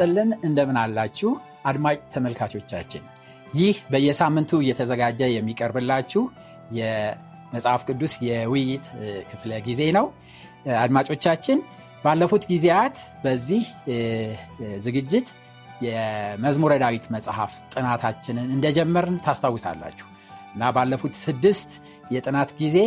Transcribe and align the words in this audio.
ይስጥልን። 0.00 0.30
እንደምን 0.46 0.76
አላችሁ 0.80 1.30
አድማጭ 1.68 1.96
ተመልካቾቻችን? 2.12 3.02
ይህ 3.54 3.76
በየሳምንቱ 3.90 4.50
እየተዘጋጀ 4.62 5.20
የሚቀርብላችሁ 5.32 6.22
የመጽሐፍ 6.78 7.82
ቅዱስ 7.88 8.12
የውይይት 8.26 8.86
ክፍለ 9.30 9.52
ጊዜ 9.66 9.80
ነው። 9.96 10.06
አድማጮቻችን 10.82 11.58
ባለፉት 12.04 12.44
ጊዜያት 12.52 12.96
በዚህ 13.24 13.64
ዝግጅት 14.86 15.28
የመዝሙረ 15.86 16.72
ዳዊት 16.84 17.04
መጽሐፍ 17.16 17.52
ጥናታችንን 17.74 18.48
እንደጀመርን 18.56 19.18
ታስታውሳላችሁ 19.26 20.06
እና 20.54 20.70
ባለፉት 20.76 21.14
ስድስት 21.24 21.72
የጥናት 22.14 22.52
ጊዜ 22.62 22.78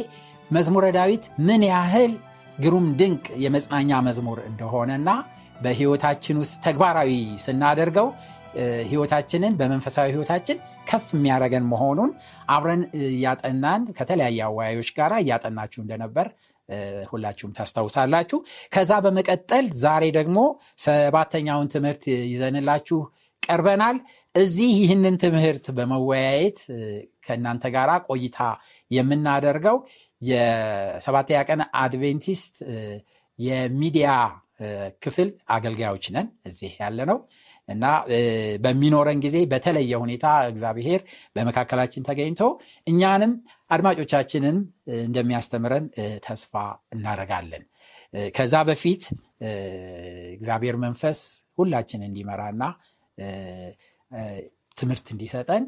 መዝሙረ 0.51 0.85
ዳዊት 0.97 1.25
ምን 1.47 1.63
ያህል 1.71 2.13
ግሩም 2.57 2.87
ድንቅ 2.99 3.25
የመጽናኛ 3.43 3.99
መዝሙር 4.07 4.39
እንደሆነና 4.49 5.09
በህይወታችን 5.61 6.39
ውስጥ 6.41 6.55
ተግባራዊ 6.65 7.11
ስናደርገው 7.43 8.07
ህይወታችንን 8.89 9.53
በመንፈሳዊ 9.59 10.07
ህይወታችን 10.11 10.57
ከፍ 10.89 11.05
የሚያደረገን 11.15 11.65
መሆኑን 11.73 12.09
አብረን 12.47 12.81
እያጠናን 13.09 13.83
ከተለያየ 13.97 14.39
አወያዮች 14.47 14.89
ጋር 14.97 15.13
እያጠናችሁ 15.19 15.79
እንደነበር 15.83 16.27
ሁላችሁም 17.11 17.53
ታስታውሳላችሁ። 17.57 18.37
ከዛ 18.73 18.91
በመቀጠል 19.05 19.65
ዛሬ 19.83 20.03
ደግሞ 20.19 20.37
ሰባተኛውን 20.85 21.71
ትምህርት 21.73 22.03
ይዘንላችሁ 22.31 22.99
ቀርበናል። 23.43 23.97
እዚህ 24.35 24.69
ይህንን 24.81 25.15
ትምህርት 25.23 25.65
በመወያየት 25.77 26.59
ከእናንተ 27.25 27.63
ጋር 27.75 27.89
ቆይታ 28.07 28.37
የምናደርገው 28.91 29.77
የሰባተኛ 30.21 31.39
ቀን 31.49 31.61
አድቬንቲስት 31.81 32.55
የሚዲያ 33.39 34.09
ክፍል 35.03 35.29
አገልጋዮች 35.49 36.05
ነን 36.15 36.27
እዚህ 36.49 36.71
ያለ 36.81 36.99
ነው 37.11 37.17
እና 37.67 37.85
በሚኖረን 38.63 39.19
ጊዜ 39.25 39.37
በተለየ 39.51 39.93
ሁኔታ 40.03 40.27
እግዚአብሔር 40.47 41.01
በመካከላችን 41.35 42.05
ተገኝቶ 42.09 42.41
እኛንም 42.87 43.33
አድማጮቻችንን 43.71 44.57
እንደሚያስተምረን 45.01 45.85
ተስፋ 46.25 46.53
እናደርጋለን። 46.95 47.63
ከዛ 48.35 48.55
በፊት 48.69 49.03
እግዚአብሔር 50.35 50.77
መንፈስ 50.85 51.19
ሁላችን 51.57 52.01
እንዲመራና 52.07 52.63
ትምህርት 54.77 55.07
እንዲሰጠን 55.13 55.63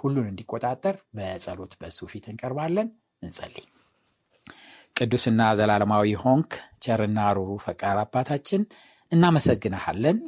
ሁሉን 0.00 0.28
እንዲቆጣጠር 0.30 0.96
በጸሎት 1.16 1.72
በሱ 1.80 2.08
ፊት 2.12 2.26
እንቀርባለን። 2.32 2.88
እንጸልይ። 3.22 3.66
ቅዱስና 4.96 5.40
ዘላለማዊ 5.58 6.10
ሆንክ 6.22 6.52
ቸርና 6.84 7.20
ሩሩ 7.36 7.50
ፈቃር 7.64 7.98
አባታችን 8.02 8.62
እናመሰግንሃለን። 9.12 10.18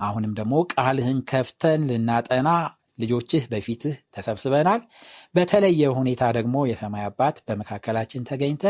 አሁንም 0.00 0.32
ደግሞ 0.38 0.54
ቃልህን 0.74 1.18
ከፍተን 1.30 1.80
ልናጠና 1.90 2.48
ልጆችህ 2.98 3.42
በፊትህ 3.50 3.94
ተሰብስበናል። 4.14 4.80
በተለየ 5.34 5.82
ሁኔታ 5.98 6.22
ደግሞ 6.36 6.56
የሰማይ 6.68 7.04
አባት 7.06 7.36
በመካከላችን 7.46 8.26
ተገኝተ 8.30 8.64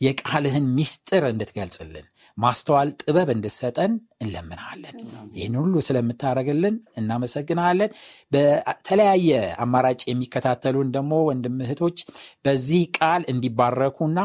የቃልህን 0.00 0.66
ሚስጥር 0.76 1.24
እንድትገልጽልን 1.30 2.06
ማስተዋል 2.38 2.88
ጥበብ 3.02 3.28
እንድትሰጠን 3.34 3.92
እንለምንሃለን። 4.22 4.96
ይህን 5.34 5.56
ሁሉ 5.60 5.74
ስለምታደረግልን 5.88 6.76
እናመሰግናለን። 6.96 7.90
በተለያየ 8.32 9.30
አማራጭ 9.64 10.00
የሚከታተሉን 10.08 10.90
ደግሞ 10.96 11.12
ወንድም 11.28 11.58
እህቶች 11.66 11.98
በዚህ 12.44 12.82
ቃል 12.98 13.24
እንዲባረኩና 13.32 14.18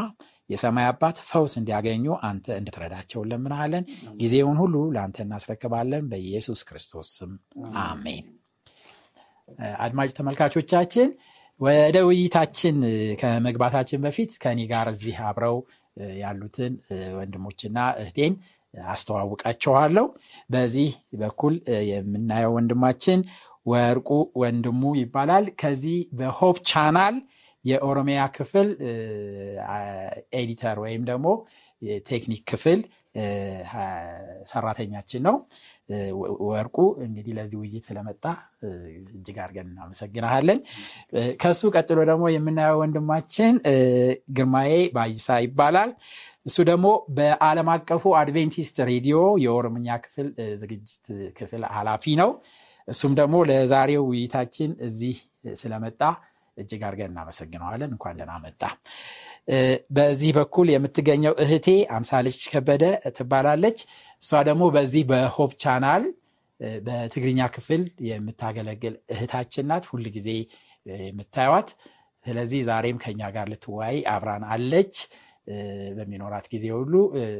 የሰማይ 0.50 0.86
አባት 0.88 1.16
ፈውስ 1.28 1.54
እንዲያገኙ 1.60 2.06
አንተ 2.28 2.46
እንድትረዳቸው 2.58 3.20
እንለምንሃለን። 3.22 3.84
ጊዜውን 4.20 4.58
ሁሉ 4.62 4.74
ለአንተ 4.94 5.18
እናስረክባለን። 5.24 6.04
በኢየሱስ 6.10 6.60
ክርስቶስ 6.68 7.08
ስም 7.18 7.32
አሜን። 7.84 8.26
አድማጭ 9.80 10.10
ተመልካቾቻችን 10.16 11.08
ወደ 11.60 11.96
ውይይታችን 12.06 12.76
ከመግባታችን 13.20 14.00
በፊት 14.04 14.32
ከኔ 14.42 14.60
ጋር 14.72 14.86
እዚህ 14.92 15.16
አብረው 15.28 15.58
ያሉትን 16.20 16.72
ወንድሞችና 17.18 17.78
እህቴን 18.02 18.34
አስተዋውቃቸዋለሁ። 18.74 20.06
በዚህ 20.50 20.90
በኩል 21.20 21.54
የምናየው 21.90 22.54
ወንድማችን 22.56 23.20
ወርቁ 23.66 24.08
ወንድሙ 24.40 24.82
ይባላል። 24.98 25.46
ከዚህ 25.60 25.96
በ 26.18 26.31
Hope 26.31 26.56
Channel 26.70 27.16
የኦሮሚያ 27.66 28.20
ክፍል 28.36 28.68
editor 30.40 30.76
ወይም 30.84 31.02
ደግሞ 31.10 31.26
ቴክኒክ 32.08 32.42
ክፍል 32.50 32.80
ሰራተኛችን 34.50 35.22
ነው። 35.26 35.36
ወርቁ 36.48 36.76
እንግዲህ 37.04 37.32
ለዚህ 37.38 37.58
ውይይት 37.62 37.84
ስለመጣ 37.88 38.24
እጅግ 39.10 39.36
አድርገን 39.44 39.68
እናመሰግናለን። 39.70 40.58
ከሱ 41.42 41.70
ቀጥሎ 41.74 41.98
ደግሞ 42.10 42.24
የምናየው 42.34 42.80
ወንድማችን 42.82 43.54
ግርማዬ 44.36 44.72
ባይሳ 44.96 45.38
ይባላል። 45.46 45.92
እሱ 46.46 46.56
ደግሞ 46.70 46.86
በዓለም 47.16 47.68
አቀፉ 47.74 48.14
አድቬንቲስት 48.20 48.76
ሬዲዮ 48.90 49.16
የኦሮምኛ 49.44 49.96
ክፍል 50.04 50.28
ዝግጅት 50.62 51.04
ክፍል 51.38 51.64
ኃላፊ 51.76 52.14
ነው። 52.22 52.30
እሱም 52.88 53.12
ደግሞ 53.20 53.36
ለዛሬው 53.50 54.04
ውይይታችን 54.10 54.72
እዚህ 54.88 55.16
ስለመጣ 55.54 56.00
እጅግ 56.56 56.82
አድርገን 56.86 57.10
እናመሰግነዋለን። 57.12 57.90
እንኳን 57.94 58.16
ደህና 58.18 58.34
መጣ። 58.44 58.62
በዚህ 59.96 60.30
በኩል 60.36 60.68
የምትገኘው 60.72 61.34
እህቴ 61.44 61.68
አምሳልች 61.96 62.40
ከበደ 62.52 62.84
ትባላለች። 63.16 63.78
እሷ 64.22 64.40
ደግሞ 64.48 64.64
በዚህ 64.76 65.04
በ 65.10 65.24
Hope 65.24 65.52
Channel 65.62 66.04
በትግርኛ 66.86 67.40
ክፍል 67.54 67.82
የምታገለግል 68.08 68.94
እህታችን 69.14 69.68
ናት። 69.70 69.86
ሁል 69.90 70.04
ጊዜ 70.16 70.28
የምታዩት። 71.04 71.70
ስለዚህ 72.26 72.60
ዛሬም 72.68 72.98
ከኛ 73.02 73.20
ጋር 73.34 73.46
ልትወያይ 73.52 73.98
አብራን 74.12 74.44
አለች። 74.52 74.94
በሚኖራት 75.96 76.46
ጊዜ 76.52 76.64
ሁሉ 76.76 76.92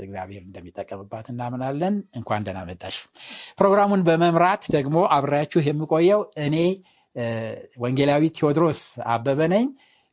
እግዚአብሔር 0.02 0.42
እንደሚጠቀምባት 0.44 1.26
እናምናለን። 1.32 1.94
እንኳን 2.18 2.44
ደህና 2.46 2.60
መጣሽ። 2.68 2.96
ፕሮግራሙን 3.58 4.04
በመምራት 4.08 4.64
ደግሞ 4.76 4.98
አብሬያችሁ 5.16 5.60
የምቆየው 5.66 6.20
እኔ 6.44 6.56
ወንጌላዊ 7.82 8.22
ቴዎድሮስ 8.38 8.80
አበበ 9.12 9.40
ነኝ። 9.52 9.66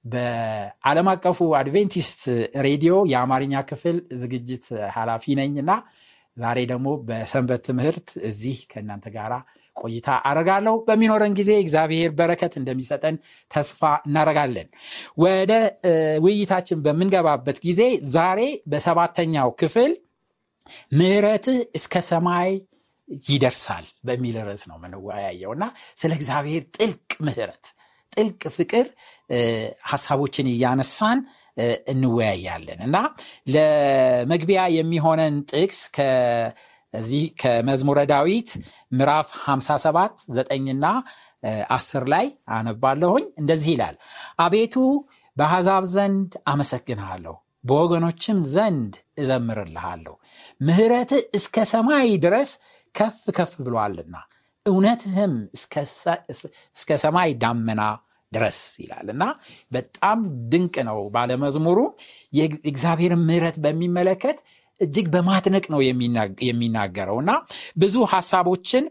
በዓለም 0.06 1.08
አቀፉ 1.12 1.40
አድቬንቲስት 1.60 2.22
ሬዲዮ 2.66 2.94
የአማርኛ 3.12 3.54
ክፍል 3.70 3.98
ዝግጅት 4.22 4.66
ኃላፊ 4.96 5.36
ነኝ 5.40 5.54
እና 5.64 5.72
ዛሬ 6.38 6.60
ደግሞ 6.72 6.88
በሰንበት 7.08 7.62
ትምህርት 7.68 8.08
እዚህ 8.30 8.58
ከእናንተ 8.72 9.08
ጋር 9.16 9.34
ቆይታ 9.76 10.08
አደርጋለሁ። 10.30 10.76
በሚኖረን 10.88 11.34
ጊዜ 11.40 11.52
እግዚአብሔር 11.64 12.12
በረከት 12.18 12.54
እንደሚሰጠን 12.60 13.16
ተስፋ 13.52 13.80
እናደርጋለን። 14.08 14.68
ወደ 15.24 15.52
ውይይታችን 16.26 16.82
በምንገባበት 16.86 17.58
ጊዜ 17.66 17.82
ዛሬ 18.16 18.42
በሰባተኛው 18.72 19.50
ክፍል 19.62 19.94
ምሕረትህ 20.98 21.58
እስከ 21.76 22.02
ሰማይ 22.10 22.52
ይደርሳል 23.28 23.86
በሚል 24.08 24.36
ርዕስ 24.48 24.64
ነው 24.70 24.78
የምንወያየው 24.80 25.52
እና 25.56 25.66
ስለ 25.98 26.12
እግዚአብሔር 26.20 26.64
ጥልቅ 26.78 27.12
ምሕረት 27.26 27.66
ጥልቅ 28.14 28.42
ፍቅር 28.56 28.88
ሀሳቦችን 29.92 30.48
እያነሳን 30.52 31.20
እንወያያለን 31.92 32.80
እና 32.88 32.98
ለመግቢያ 33.54 34.62
የሚሆነን 34.76 35.36
ጥቅስ 35.52 35.80
ከዚህ 35.96 37.24
ከመዝሙረ 37.42 38.00
ዳዊት 38.12 38.50
ምዕራፍ 38.92 39.30
57 39.46 40.26
ዘጠኝና 40.38 40.86
አስር 41.78 42.04
ላይ 42.14 42.26
አነባለሁኝ። 42.58 43.26
እንደዚህ 43.42 43.72
ይላል፣ 43.76 43.96
አቤቱ 44.40 44.76
በአሕዛብ 45.38 45.84
ዘንድ 45.96 46.32
አመሰግንሃለሁ፣ 46.52 47.36
በወገኖችም 47.64 48.40
ዘንድ 48.54 48.94
እዘምርልሃለሁ። 49.18 50.14
ምሕረትህ 50.62 51.22
እስከ 51.40 51.66
ሰማይ 51.72 52.10
ድረስ 52.26 52.50
ከፍ 52.96 53.22
ከፍ 53.38 53.54
ብሏልና 53.66 54.16
እውነትህም 54.66 55.34
እስከ 56.76 56.98
ሰማይ 57.04 57.32
ዳመና 57.42 57.82
ድረስ 58.32 58.60
ይላል 58.80 59.08
እና 59.14 59.24
በጣም 59.72 60.20
ድንቅ 60.52 60.76
ነው። 60.88 61.00
ባለመዝሙሩ 61.16 61.80
የእግዚአብሔርን 62.34 63.24
ምሕረት 63.28 63.58
በሚመለከት 63.66 64.38
እጅግ 64.82 65.08
በማድነቅ 65.14 65.66
ነው 65.74 65.82
የሚናገረው 66.48 67.18
እና 67.24 67.32
ብዙ 67.78 67.96
ሀሳቦችን 68.14 68.86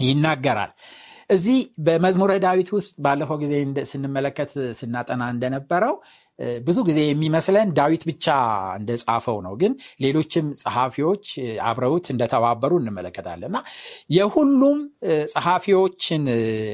ይናገራል። 0.00 0.72
እዚህ 1.30 1.56
በመዝሙረ 1.86 2.32
ዳዊት 2.44 2.68
ውስጥ 2.76 2.92
ባለፈው 3.04 3.38
ጊዜ 3.42 3.54
ስንመለከት 3.90 4.50
ስናጠና 4.78 5.22
እንደነበረው 5.34 5.94
ብዙ 6.66 6.78
ጊዜ 6.88 6.98
የሚመስለን 7.04 7.68
ዳዊት 7.78 8.02
ብቻ 8.08 8.26
እንደጻፈው 8.80 9.38
ነው። 9.46 9.54
ግን 9.60 9.72
ሌሎችም 10.04 10.46
ጸሐፊዎች 10.62 11.24
አብረውት 11.68 12.06
እንደተባበሩ 12.14 12.72
እንመለከታለን 12.80 13.50
እና 13.50 13.60
የሁሉም 14.16 14.78
ጸሐፊዎችን 15.32 16.24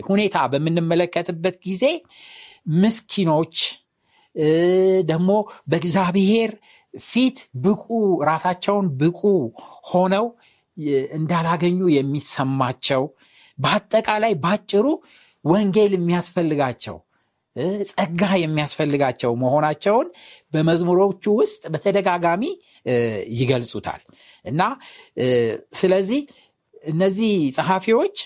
ሁኔታ 0.08 0.36
በምንመለከትበት 0.54 1.56
ጊዜ 1.68 1.84
ምስኪኖች 2.82 3.56
ደግሞ 5.06 5.30
በእግዚአብሔር 5.70 6.52
ፊት 6.94 7.38
ብቁ 7.64 7.86
ራሳቸውን 8.30 8.86
ብቁ 9.00 9.20
ሆነው 9.90 10.26
እንዳላገኙ 11.16 11.80
የሚሰማቸው 11.94 13.02
በአጠቃላይ 13.58 14.34
ባጭሩ 14.44 14.86
ወንጌል 15.44 15.92
የሚያስፈልጋቸው 15.96 16.98
ጸጋ 17.90 18.22
የሚያስፈልጋቸው 18.42 19.32
መሆናቸውን 19.40 20.06
በመዝሙሮቹ 20.52 21.24
ውስጥ 21.40 21.62
በተደጋጋሚ 21.72 22.42
ይገልጹታል። 23.36 24.02
እና 24.44 24.60
ስለዚህ 25.74 26.20
እነዚህ 26.84 27.32
ጸሐፊዎች 27.56 28.16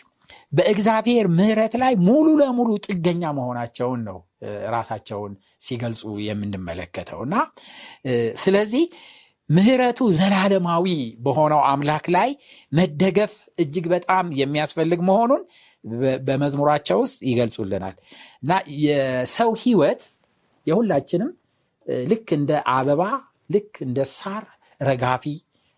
በእግዚአብሔር 0.53 1.27
ምህረት 1.39 1.75
ላይ 1.83 1.95
ሙሉ 2.07 2.27
ለሙሉ 2.41 2.71
ጥገኛ 2.87 3.23
መሆናቸውን 3.39 4.01
ነው 4.09 4.19
ራሳቸውን 4.73 5.33
ሲገልጹ 5.61 6.03
የምንመለከተው። 6.27 7.21
እና 7.27 7.35
ስለዚህ 8.37 8.85
ምህረቱ 9.49 10.01
ዘላለማዊ 10.19 10.87
በሆነው 11.19 11.61
አምላክ 11.71 12.07
ላይ 12.17 12.31
መደገፍ 12.73 13.33
እጅግ 13.59 13.87
በጣም 13.93 14.27
የሚያስፈልግ 14.41 15.01
መሆኑን 15.09 15.43
በመዝሙራቸው 16.27 16.99
ውስጥ 17.05 17.19
ይገልጹልናል። 17.31 17.97
እና 18.43 18.53
የሰው 18.85 19.51
ህይወት 19.63 20.03
የሁላችንም 20.67 21.31
ልክ 22.07 22.29
እንደ 22.39 22.53
አበባ 22.75 23.03
ልክ 23.51 23.75
እንደ 23.87 24.01
ሳር 24.15 24.45
ረጋፊ 24.81 25.25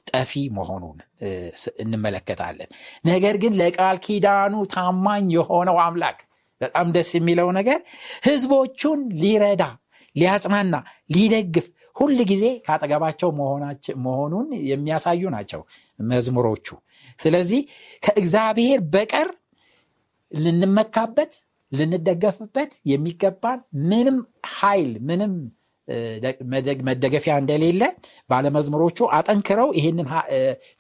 ጠፊ 0.07 0.33
መሆኑን 0.59 0.99
እንመለከታለን። 1.83 2.71
ነገር 3.05 3.35
ግን 3.43 3.53
ለቃል 3.61 3.97
ኪዳኑ 4.07 4.55
ታማኝ 4.75 5.27
የሆነው 5.37 5.79
አምላክ 5.85 6.19
በጣም 6.61 6.87
ደስ 6.95 7.11
የሚለው 7.19 7.49
ነገር 7.59 7.81
ህዝቦቹን 8.25 9.01
ሊረዳ 9.21 9.65
ሊያጽናና 10.17 10.77
ሊደግፍ 11.15 11.67
ሁል 11.99 12.19
ጊዜ 12.31 12.45
ከአጠገባቸው 12.67 13.31
መሆኑን 14.05 14.49
የሚያሳዩ 14.71 15.23
ናቸው 15.35 15.61
መዝሙሮቹ። 16.09 16.67
ስለዚህ 17.21 17.61
ከእግዚአብሔር 18.03 18.81
በቀር 18.95 19.29
ልንመካበት 20.33 21.33
ልንደገፍበት 21.73 22.73
የሚገባን 22.91 23.61
ምንም 23.91 24.19
ኃይል 24.55 24.93
ምንም 25.09 25.33
መደገፊያ 26.87 27.35
እንደሌለ 27.43 27.83
ባለመዝሙሮቹ 28.31 28.99
አጠንክረው 29.17 29.69
ይህንን 29.79 30.09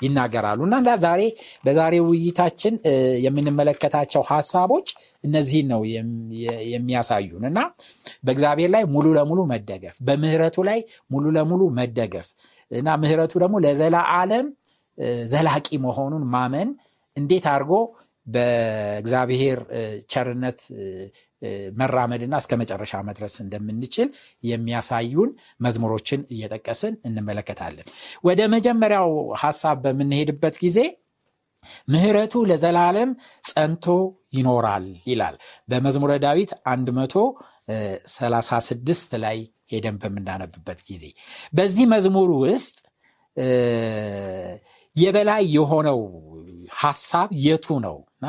ይናገራሉ። 0.02 0.60
እና 0.70 0.94
ዛሬ 1.05 1.22
በዛሬ 1.64 1.94
ውይይታችን 2.06 2.75
የምንመለከታቸው 3.25 4.25
ሀሳቦች 4.31 4.88
እነዚህን 5.25 5.69
ነው 5.72 5.82
የሚያሳዩን። 6.72 7.44
እና 7.50 7.58
በእግዚአብሔር 8.25 8.70
ላይ 8.76 8.84
ሙሉ 8.94 9.06
ለሙሉ 9.19 9.40
መደገፍ 9.52 9.96
በምህረቱ 10.08 10.58
ላይ 10.69 10.81
ሙሉ 11.10 11.25
ለሙሉ 11.37 11.62
መደገፍ 11.78 12.28
እና 12.70 12.88
ምህረቱ 13.02 13.32
ደግሞ 13.43 13.56
ለዘላ 13.64 13.99
አለም 14.16 14.46
ዘላቂ 15.31 15.69
መሆኑን 15.84 16.25
ማመን 16.32 16.69
እንዴት 17.16 17.44
አድርጎ 17.52 17.72
በእግዚአብሔር 18.28 19.58
ቸርነት 20.12 20.60
መራመድና 21.78 22.34
እስከ 22.42 22.52
መጨረሻ 22.60 22.92
መድረስ 23.08 23.34
እንደምንችል 23.44 24.08
የሚያሳዩን 24.44 25.30
መዝሙሮችን 25.60 26.20
እየጠቀስን 26.34 26.94
እንመለከታለን። 27.08 27.86
ወደ 28.28 28.40
መጀመሪያው 28.54 29.10
ሀሳብ 29.42 29.76
በምንሄድበት 29.84 30.56
ጊዜ 30.64 30.78
ምህረቱ 31.88 32.34
ለዘላለም 32.50 33.10
ጸንቶ 33.48 33.86
ይኖራል 34.36 34.86
ይላል 35.10 35.36
በመዝሙረ 35.70 36.12
ዳዊት 36.24 36.50
136 36.66 39.12
ላይ 39.24 39.38
ሄደን 39.72 39.96
በምናነብበት 40.02 40.81
ጊዜ 40.90 41.04
በዚህ 41.52 41.84
መዝሙር 41.94 42.31
ውስጥ 42.44 42.76
የበላይ 44.96 45.42
የሆነው 45.56 46.00
ሀሳብ 46.78 47.28
የቱ 47.46 47.66
ነው 47.84 47.96
እና 48.23 48.29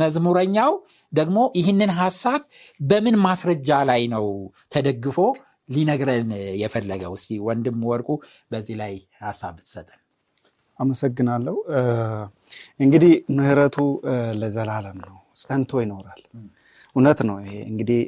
መዝሙረኛው 0.00 0.72
ደግሞ 1.12 1.38
ይህንን 1.58 1.90
ሀሳብ 1.98 2.40
በምን 2.80 3.16
ማስረጃ 3.26 3.80
ላይ 3.90 4.02
ነው 4.14 4.26
ተደግፎ 4.72 5.18
ሊነግረን 5.70 6.30
የፈለገው? 6.62 7.12
እስቲ 7.18 7.36
ወንድም 7.46 7.78
ወርቁ 7.90 8.08
በዚህ 8.50 8.76
ላይ 8.80 8.94
ሀሳብ 9.22 9.52
ብትሰጠን። 9.58 10.00
አመሰግናለሁ። 10.78 11.54
እንግዲህ 12.84 13.12
ምህረቱ 13.36 13.76
ለዘላለም 14.40 14.98
ነው፣ 15.04 15.16
ጸንቶ 15.42 15.80
ይኖራል። 15.84 16.20
እውነት 16.96 17.20
ነው። 17.28 17.36
ይሄ 17.44 17.54
እንግዲህ 17.70 18.00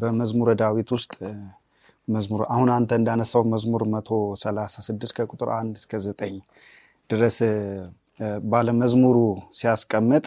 በመዝሙረ 0.00 0.50
ዳዊት 0.62 0.88
ውስጥ 0.96 1.12
መዝሙር 2.08 2.42
አሁን 2.54 2.68
አንተ 2.74 2.90
እንዳነሳው 3.00 3.42
መዝሙር 3.52 3.82
መቶ 3.92 4.08
ሰላሳ 4.42 4.74
ስድስት 4.88 5.14
ከቁጥር 5.18 5.50
አንድ 5.58 5.74
እስከ 5.80 6.00
ዘጠኝ 6.06 6.34
ድረስ 7.10 7.38
ባለመዝሙሩ 8.50 9.16
ሲያስቀምጥ 9.58 10.24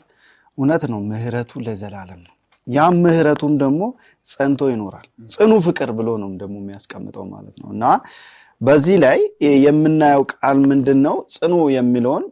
እውነት 0.57 0.84
ነው 0.92 1.00
ምህረቱ 1.10 1.51
ለዘላለም 1.66 2.22
ነው። 2.25 2.34
ያም 2.68 2.95
ምህረቱም 3.04 3.54
ደግሞ 3.62 3.81
ጸንቶ 4.28 4.62
ይኖራል። 4.72 5.06
ጽኑ 5.30 5.51
ፍቅር 5.66 5.89
ብሎ 5.98 6.10
ነው 6.24 6.31
ደግሞ 6.42 6.56
የሚያስቀምጠው 6.62 7.25
ማለት 7.34 7.56
ነው 7.62 7.69
እና 7.75 7.84
በዚህ 8.62 8.95
ላይ 9.04 9.19
የምናየው 9.66 10.24
ቃል 10.34 10.60
ምንድን 10.72 11.00
ነው? 11.06 11.16
ጽኑ 11.34 11.54
የሚለውን 11.75 12.24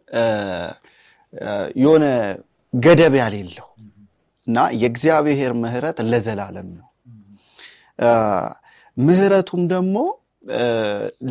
የሆነ 1.82 2.06
ገደብ 2.74 3.14
ያሌለው 3.22 3.68
እና 4.48 4.58
የእግዚአብሔር 4.82 5.54
ምህረት 5.62 5.98
ለዘላለም 6.10 6.68
ነው። 6.78 6.88
ምህረቱም 8.98 9.62
ደግሞ 9.72 9.96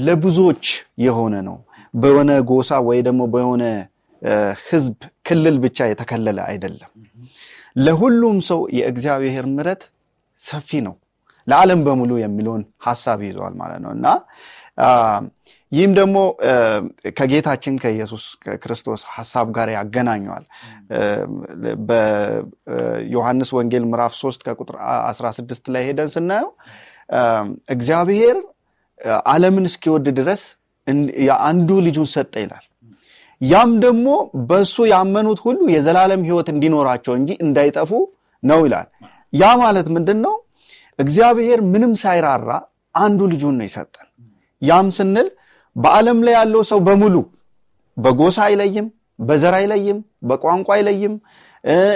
ለብዙዎች 0.06 0.64
የሆነ 1.04 1.34
ነው። 1.48 1.58
በሆነ 1.94 2.30
ጎሳ 2.48 2.78
ወይ 2.86 3.00
ደግሞ 3.06 3.22
በሆነ 3.34 3.64
ህዝብ 4.68 4.96
ክልል 5.26 5.56
ብቻ 5.64 5.86
የተከለለ 5.90 6.38
አይደለም። 6.50 6.90
ለሁሉም 7.78 8.36
ሰው 8.48 8.60
የእግዚአብሔር 8.78 9.46
ምረት 9.54 9.82
ሰፊ 10.42 10.80
ነው፣ 10.86 10.94
ለዓለም 11.46 11.80
በሙሉ 11.86 12.12
የሚለውን 12.20 12.62
ሀሳብ 12.86 13.18
ይዘዋል 13.26 13.54
ማለት 13.60 13.80
ነው 13.84 13.90
እና 13.96 14.06
ይህም 15.72 15.92
ደግሞ 15.98 16.16
ከጌታችን 17.16 17.74
ከኢየሱስ 17.82 18.24
ክርስቶስ 18.62 19.02
ሀሳብ 19.14 19.46
ጋር 19.56 19.68
ያገናኘዋል። 19.74 20.44
በዮሐንስ 21.88 23.50
ወንጌል 23.56 23.84
ምዕራፍ 23.90 24.12
3 24.18 24.44
ከቁጥር 24.48 24.76
16 25.08 25.72
ላይ 25.74 25.84
ሄደን 25.88 26.10
ስናየው 26.14 26.50
እግዚአብሔር 27.74 28.38
ዓለምን 29.30 29.66
እስኪወድ 29.70 30.06
ድረስ 30.18 30.44
አንዱ 31.42 31.68
ልጁን 31.86 32.08
ሰጠ 32.14 32.34
ይላል። 32.42 32.64
ያም 33.40 33.70
ደግሞ 33.84 34.06
በእሱ 34.48 34.76
ያመኑት 34.90 35.38
ሁሉ 35.46 35.60
የዘላለም 35.74 36.22
ህይወት 36.28 36.48
እንዲኖራቸው 36.52 37.14
እንጂ 37.18 37.30
እንዳይጠፉ 37.44 37.90
ነው 38.42 38.60
ይላል። 38.66 38.88
ያ 39.32 39.44
ማለት 39.62 39.86
ምንድን 39.94 40.18
ነው? 40.24 40.34
እግዚአብሔር 40.98 41.60
ምንም 41.72 41.92
ሳይራራ 42.02 42.50
አንዱ 42.94 43.20
ልጁን 43.32 43.54
ነው 43.58 43.66
ይሰጠን። 43.68 44.08
ያም 44.62 44.88
ስንል 44.96 45.28
በዓለም 45.76 46.18
ላይ 46.26 46.34
ያለው 46.38 46.62
ሰው 46.70 46.78
በሙሉ 46.86 47.14
በጎሳ 47.96 48.38
አይለይም፣ 48.46 48.86
በዘር 49.20 49.54
አይለይም፣ 49.58 49.98
በቋንቋ 50.28 50.68
አይለይም፣ 50.76 51.14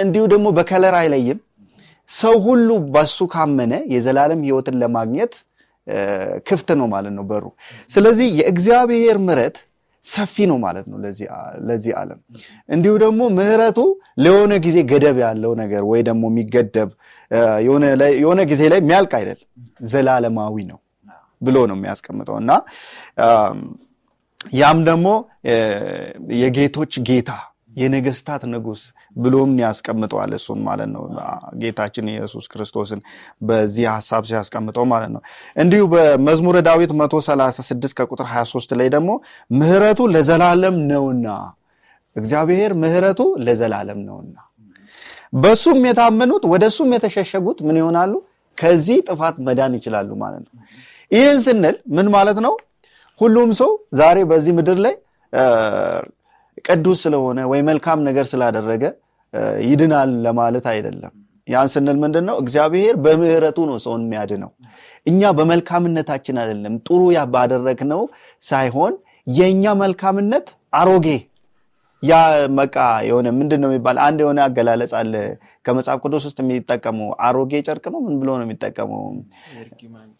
እንዲሁ 0.03 0.23
ደግሞ 0.33 0.47
በከለር 0.57 0.95
አይለይም። 0.99 1.39
ሰው 2.09 2.35
ሁሉ 2.45 2.69
በሱ 2.93 3.27
ካመነ 3.33 3.73
የዘላለም 3.93 4.41
ህይወትን 4.45 4.77
ለማግኘት 4.81 5.33
ክፍት 6.47 6.69
ነው 6.79 6.87
ማለት 6.93 7.13
ነው 7.17 7.23
በሩ። 7.29 7.45
ስለዚህ 7.91 8.27
የእግዚአብሔር 8.39 9.17
ምረት 9.27 9.57
ሰፊ 10.05 10.45
ነው 10.49 10.57
ማለት 10.63 10.85
ነው 10.91 10.97
ለዚህ 11.67 11.93
ዓለም። 11.99 12.19
እንዲሁ 12.69 12.93
ደግሞ 13.03 13.21
ምህረቱ 13.37 13.79
ለሆነ 14.19 14.53
ጊዜ 14.65 14.77
ገደብ 14.91 15.17
ያለው 15.23 15.51
ነገር 15.61 15.83
ወይ 15.91 16.01
ደግሞ 16.09 16.23
የሚገደብ 16.31 16.89
የሆነ 18.19 18.39
ጊዜ 18.51 18.61
ላይ 18.71 18.79
የሚያልቅ 18.83 19.11
አይደለም፣ 19.19 19.49
ዘላለማዊ 19.89 20.55
ነው 20.71 20.79
ብሎ 21.41 21.57
ነው 21.69 21.77
የሚያስቀምጠው። 21.77 22.37
እና 22.41 22.51
ያም 24.53 24.79
ደግሞ 24.89 25.07
የጌቶች 26.41 26.93
ጌታ 27.07 27.31
የነገስታት 27.77 28.43
ንጉስ 28.53 28.81
ብሎም 29.19 29.53
ያስቀምጠዋል 29.63 30.33
እሱን 30.37 30.59
ማለት 30.67 30.89
ነው 30.95 31.03
ጌታችን 31.61 32.11
ኢየሱስ 32.13 32.45
ክርስቶስን 32.53 33.01
በዚህ 33.41 33.87
ሀሳብ 33.93 34.25
ሲያስቀምጠው 34.29 34.85
ማለት 34.93 35.11
ነው 35.15 35.21
እንዲሁ 35.55 35.85
በመዝሙረ 35.93 36.57
ዳዊት 36.67 36.93
136 37.01 37.97
ከቁጥር 37.99 38.27
23 38.33 38.77
ላይ 38.81 38.89
ደግሞ 38.95 39.11
ምህረቱ 39.51 40.07
ለዘላለም 40.15 40.77
ነውና 40.91 41.27
እግዚአብሔር 42.15 42.71
ምህረቱ 42.83 43.21
ለዘላለም 43.47 43.99
ነውና 44.07 44.37
በሱም 45.33 45.79
የታመኑት 45.87 46.43
ወደ 46.51 46.63
እሱም 46.71 46.89
የተሸሸጉት 46.95 47.59
ምን 47.67 47.77
ይሆናሉ? 47.79 48.13
ከዚህ 48.57 48.97
ጥፋት 49.07 49.35
መዳን 49.47 49.73
ይችላሉ 49.77 50.09
ማለት 50.23 50.43
ነው። 50.47 50.61
ይህን 51.11 51.39
ስንል 51.45 51.75
ምን 51.95 52.07
ማለት 52.15 52.37
ነው? 52.45 52.53
ሁሉም 53.21 53.49
ሰው 53.59 53.69
ዛሬ 53.93 54.17
በዚህ 54.31 54.53
ምድር 54.57 54.77
ላይ 54.85 54.95
ቅዱስ 56.67 56.99
ስለሆነ 57.05 57.39
ወይ 57.51 57.61
መልካም 57.69 57.99
ነገር 58.07 58.25
ስላደረገ 58.31 58.83
ይድናል 59.63 60.11
ለማለት 60.25 60.65
አይደለም። 60.71 61.13
ያን 61.47 61.69
ስንል 61.73 61.97
ምንድን 62.01 62.25
ነው? 62.29 62.35
እግዚአብሔር 62.41 62.95
በምህረቱ 63.03 63.57
ነው 63.69 63.77
ሰውን 63.83 64.01
የሚያድነው። 64.05 64.51
እኛ 65.07 65.31
በመልካምነታችን 65.37 66.39
አይደለም፣ 66.41 66.75
ጥሩ 66.87 67.01
ባደረግነው 67.33 68.01
ሳይሆን 68.43 68.93
የእኛ 69.27 69.73
መልካምነት 69.81 70.47
አሮጌ 70.73 71.07
ያ 72.03 72.17
መቃ 72.57 72.75
የሆነ 73.07 73.27
ምንድን 73.37 73.59
ነው 73.63 73.69
የሚባል 73.69 73.97
አንድ 74.03 74.19
የሆነ 74.23 74.39
አገላለጽ 74.45 74.93
አለ 74.99 75.13
ከመጽሐፍ 75.65 75.97
ቅዱስ 76.03 76.23
ውስጥ 76.27 76.37
የሚጠቀመው 76.43 77.09
አሮጌ 77.25 77.51
ጨርቅ 77.67 77.85
ነው። 77.93 77.99
ምን 78.05 78.15
ብሎ 78.21 78.29
ነው 78.39 78.45
የሚጠቀመው? 78.47 79.01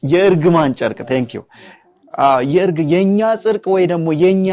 የእርግማን 0.04 0.74
ጨርቅ። 0.80 1.00
Thank 1.12 1.32
you 1.36 1.42
የእኛ 2.92 3.20
ጽድቅ 3.42 3.66
ወይ 3.74 3.84
ደግሞ 3.92 4.10
የኛ 4.24 4.50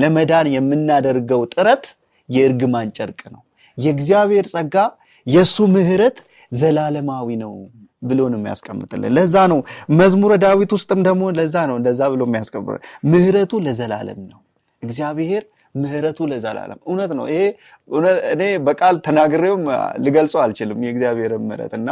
ለመዳን 0.00 0.46
የምናደርገው 0.54 1.42
ጥረት 1.54 1.84
የእርግማን 2.30 2.90
ጨርቅ 2.96 3.20
ነው። 3.34 3.42
የእግዚአብሔር 3.78 4.46
ጸጋ 4.52 4.74
የእሱ 5.26 5.56
ምህረት 5.74 6.16
ዘላለማዊ 6.52 7.28
ነው 7.42 7.52
ብሎ 8.02 8.20
ነው 8.32 8.38
የሚያስቀምጥልን። 8.40 9.12
ለዛ 9.16 9.34
ነው 9.52 9.58
መዝሙረ 9.98 10.32
ዳዊት 10.44 10.70
ውስጥም 10.76 11.00
ደግሞ 11.08 11.24
ለዛ 11.38 11.56
ነው 11.70 11.76
እንደዛ 11.80 12.00
ብሎ 12.12 12.22
የሚያስቀምጥ 12.28 12.78
ምህረቱ 13.12 13.52
ለዘላለም 13.66 14.20
ነው። 14.30 14.40
እግዚአብሔር 14.82 15.42
ምህረቱ 15.74 16.18
ለዘላለም 16.30 16.78
እውነት 16.86 17.10
ነው። 17.18 17.26
ይሄ 17.32 17.42
እኔ 18.32 18.42
በቃል 18.66 18.96
ተናግሬውም 19.06 19.62
ልገልጸው 20.04 20.40
አልችልም 20.44 20.80
የእግዚአብሔርን 20.86 21.44
ምህረት 21.48 21.74
እና 21.78 21.90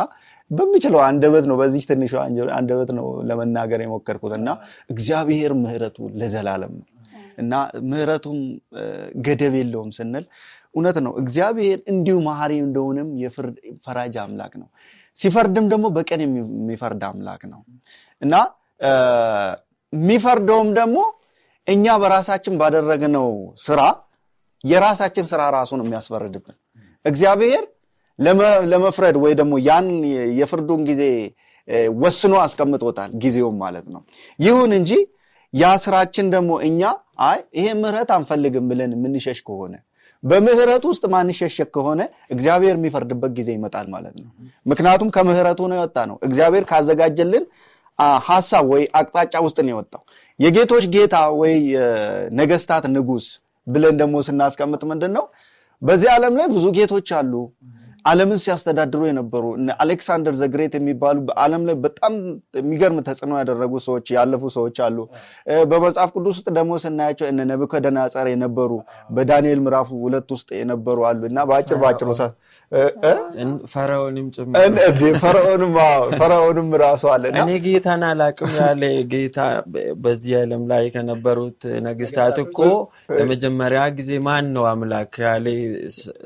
በሚችለው 0.51 1.01
አንደበት 1.07 1.45
ነው 1.51 1.57
በዚህ 1.61 1.83
ትንሿ 1.89 2.13
አንደበት 2.59 2.91
ነው 2.99 3.07
ለመናገር 3.29 3.81
የሞከርኩት 3.85 4.35
እና 4.39 4.49
እግዚአብሔር 4.91 5.53
ምህረቱ 5.61 5.99
ለዘላለም 6.21 6.73
ነው 6.79 6.87
እና 7.39 7.53
ምህረቱም 7.89 8.39
ገደብ 9.27 9.55
የለውም 9.59 9.91
ስንል 9.97 10.25
እውነት 10.75 10.97
ነው። 11.07 11.13
እግዚአብሔር 11.23 11.79
እንዲሁ 11.93 12.17
መሐሪ 12.27 12.53
እንደሆነም 12.65 13.11
የፍርድ 13.23 13.57
ፈራጅ 13.85 14.17
አምላክ 14.25 14.53
ነው። 14.63 14.69
ሲፈርድም 15.19 15.67
ደግሞ 15.73 15.87
በቀን 15.95 16.21
የሚፈርድ 16.25 17.03
አምላክ 17.09 17.43
ነው 17.53 17.61
እና 18.23 18.35
የሚፈርደውም 19.93 20.69
ደግሞ 20.79 20.99
እኛ 21.67 21.87
በራሳችን 22.03 22.55
ባደረግነው 22.61 23.29
ስራ 23.65 23.81
የራሳችን 24.65 25.27
ስራ 25.31 25.43
ራሱ 25.57 25.71
ነው 25.79 25.85
የሚያስፈርድብን። 25.87 26.57
እግዚአብሔር 27.05 27.65
ለመፍረድ 28.73 29.17
ወይ 29.23 29.33
ደግሞ 29.41 29.55
ያን 29.67 29.89
የፍርዱን 30.39 30.81
ጊዜ 30.89 31.03
ወስኖ 31.99 32.35
አስቀምጦታል፣ 32.45 33.11
ጊዜውም 33.23 33.57
ማለት 33.63 33.87
ነው። 33.95 34.01
ይሁን 34.39 34.71
እንጂ 34.79 34.93
ያ 35.55 35.67
ስራችን 35.85 36.27
ደግሞ 36.35 36.51
እኛ 36.67 36.81
አይ 37.27 37.39
ይሄ 37.59 37.67
ምህረት 37.79 38.11
አንፈልግም 38.17 38.67
ብለን 38.71 38.91
የምንሸሽ 38.97 39.39
ከሆነ 39.47 39.75
በምህረቱ 40.23 40.85
ውስጥ 40.93 41.05
ማንሸሸግ 41.13 41.69
ከሆነ 41.75 42.01
እግዚአብሔር 42.31 42.75
የሚፈርድበት 42.79 43.33
ጊዜ 43.37 43.49
ይመጣል 43.57 43.87
ማለት 43.95 44.15
ነው። 44.19 44.31
ምክንያቱም 44.67 45.11
ከምህረቱ 45.17 45.61
ነው 45.71 45.77
የወጣ 45.79 45.99
ነው። 46.11 46.17
እግዚአብሔር 46.29 46.65
ካዘጋጀልን 46.71 47.45
ሀሳብ 48.27 48.65
ወይ 48.73 48.83
አቅጣጫ 48.99 49.35
ውስጥ 49.47 49.59
ነው 49.65 49.73
የወጣው። 49.73 50.03
የጌቶች 50.39 50.85
ጌታ 50.95 51.17
ወይ 51.41 51.55
ነገስታት 52.41 52.85
ንጉስ 52.95 53.27
ብለን 53.67 53.95
ደግሞ 54.03 54.17
ስናስቀምጥ 54.29 54.83
ምንድን 54.91 55.13
ነው 55.17 55.25
በዚህ 55.83 56.09
ዓለም 56.15 56.35
ላይ 56.39 56.47
ብዙ 56.55 56.65
ጌቶች 56.77 57.09
አሉ። 57.19 57.33
ዓለምን 58.05 58.39
ሲያስተዳድሩ 58.43 59.01
የነበሩ 59.09 59.45
አሌክሳንደር 59.83 60.35
ዘግሬት 60.41 60.75
የሚባሉ 60.77 61.17
በዓለም 61.29 61.63
ላይ 61.69 61.77
በጣም 61.85 62.13
የሚገርም 62.59 62.99
ተጽዕኖ 63.09 63.33
ያደረጉ 63.41 63.73
ሰዎች 63.87 64.07
ያለፉ 64.17 64.43
ሰዎች 64.57 64.77
አሉ። 64.87 64.99
በመጽሐፍ 65.71 66.11
ቅዱስ 66.17 66.33
ውስጥ 66.33 66.49
ደግሞ 66.59 66.79
ስናያቸው 66.85 67.27
እነ 67.31 67.47
ነቡከደነፆር 67.51 68.29
የነበሩ 68.33 68.71
በዳንኤል 69.11 69.61
ምዕራፍ 69.67 69.91
ሁለት 70.03 70.31
ውስጥ 70.37 70.49
የነበሩ 70.61 70.99
አሉ። 71.11 71.23
እና 71.31 71.45
በአጭር 71.51 71.79
በአጭሩ 71.83 72.09
ፈርዖንም 73.73 74.27
ፈርዖንም 76.21 76.69
ራሱ 76.83 77.05
አለ 77.13 77.25
እኔ 77.35 77.51
ጌታን 77.65 78.03
አላቅም 78.09 78.53
ያለ 78.59 78.83
ጌታ 79.13 79.39
በዚህ 80.03 80.35
ዓለም 80.41 80.63
ላይ 80.73 80.85
ከነበሩት 80.95 81.61
ነገስታት 81.87 82.39
እኮ 82.45 82.59
ለመጀመሪያ 83.19 83.83
ጊዜ 83.99 84.11
ማን 84.27 84.49
ነው 84.57 84.67
አምላክ 84.73 85.17
ያለ 85.27 85.47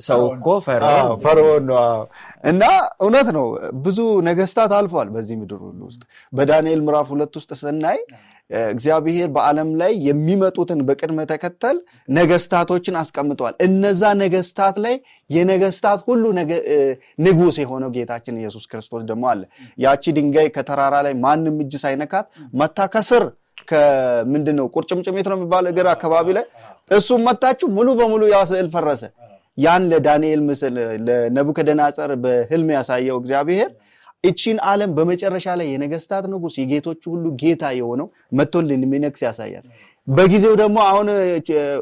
ሰው 0.09 0.23
እኮ 0.31 0.47
ፈርዖን 1.25 1.65
ነው። 1.71 1.79
እና 2.45 2.63
እውነት 3.03 3.31
ነው 3.39 3.47
ብዙ 3.85 3.99
ነገስታት 4.29 4.73
አልፈዋል 4.79 5.11
በዚህ 5.15 5.39
ምድር 5.43 5.61
ሁሉ 5.67 5.81
ውስጥ። 5.91 6.03
በዳንኤል 6.33 6.83
ምዕራፍ 6.87 7.09
ሁለት 7.15 7.35
ውስጥ 7.41 7.51
ስናይ 7.63 8.01
እግዚአብሔር 8.71 9.29
በዓለም 9.35 9.69
ላይ 9.81 9.93
የሚመጡትን 10.07 10.81
በቅድመ 10.89 11.21
ተከተል 11.31 11.77
ነገስታቶችን 12.17 12.99
አስቀምጠዋል። 13.01 13.55
እነዛ 13.67 14.03
ነገስታት 14.23 14.77
ላይ 14.85 14.95
የነገስታት 15.31 16.01
ሁሉ 16.09 16.25
ንጉስ 17.19 17.59
የሆነው 17.63 17.93
ጌታችን 17.97 18.41
ኢየሱስ 18.43 18.65
ክርስቶስ 18.73 19.05
ደግሞ 19.11 19.25
አለ። 19.33 19.43
ያቺ 19.79 20.05
ድንጋይ 20.19 20.49
ከተራራ 20.57 20.97
ላይ 21.07 21.15
ማንም 21.25 21.57
እጅ 21.65 21.75
ሳይነካት 21.85 22.27
መታ 22.61 22.89
ከስር 22.95 23.25
ከምንድን 23.69 24.57
ነው 24.61 24.67
ቁርጭምጭሚት 24.75 25.27
ነው 25.31 25.37
የሚባል 25.39 25.65
እግር 25.71 25.89
አካባቢ 25.93 26.29
ላይ 26.37 26.47
እሱም 26.91 27.21
መታችሁ 27.27 27.67
ሙሉ 27.77 27.89
በሙሉ 27.99 28.23
ያ 28.33 28.39
ስዕል 28.51 28.69
ፈረሰ። 28.75 29.03
ያን 29.59 29.83
ለዳንኤል 29.91 30.41
ምስል 30.47 30.77
ለነቡከደነፆር 31.07 32.13
በህልም 32.23 32.69
ያሳየው 32.75 33.17
እግዚአብሔር 33.23 33.71
እቺን 34.25 34.59
ዓለም 34.67 34.91
በመጨረሻ 34.97 35.47
ላይ 35.61 35.67
የነገስታት 35.71 36.25
ንጉስ 36.33 36.55
የጌቶች 36.61 37.01
ሁሉ 37.11 37.25
ጌታ 37.41 37.73
የሆነው 37.79 38.09
መጥቶልን 38.39 38.83
የሚነግስ 38.87 39.23
ያሳያል። 39.27 39.65
በጊዜው 40.07 40.55
ደግሞ 40.61 40.79
አሁን 40.91 41.09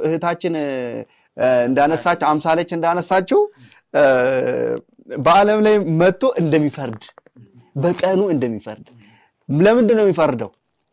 እህታችን 0.07 0.55
እንዳነሳቸው 1.67 2.27
አምሳለች 2.31 2.71
እንዳነሳችው 2.77 3.41
በዓለም 5.19 5.61
ላይ 5.67 5.77
መጥቶ 6.01 6.25
እንደሚፈርድ 6.43 7.05
በቀኑ 7.77 8.21
እንደሚፈርድ 8.35 8.87
ለምንድን 9.49 9.97
ነው 9.99 10.05
የሚፈርደው? 10.07 10.51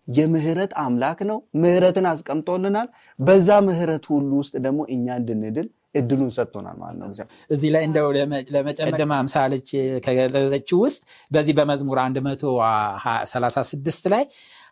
የምህረት 0.07 0.71
አምላክ 0.83 1.19
ነው። 1.29 1.37
ምህረትን 1.61 2.05
አስቀምጦልናል። 2.11 2.87
በዛ 3.19 3.57
ምህረት 3.65 4.05
ሁሉ 4.11 4.29
ውስጥ 4.41 4.53
ደግሞ 4.65 4.79
እኛ 4.95 5.07
እንድንድን 5.21 5.67
እድሉን 5.97 6.29
ሰጥቶናል 6.29 6.77
ማለት 6.77 6.97
ነው። 7.01 7.07
እዚህ 7.51 7.69
ላይ 7.75 7.83
እንደው 7.85 8.07
ለመጨመር 8.51 9.17
አምሳለች 9.17 9.69
ከገለጸችው 10.05 10.79
ውስጥ 10.79 11.01
በዚህ 11.31 11.55
በመዝሙር 11.59 11.99
136 12.21 14.09
ላይ 14.09 14.23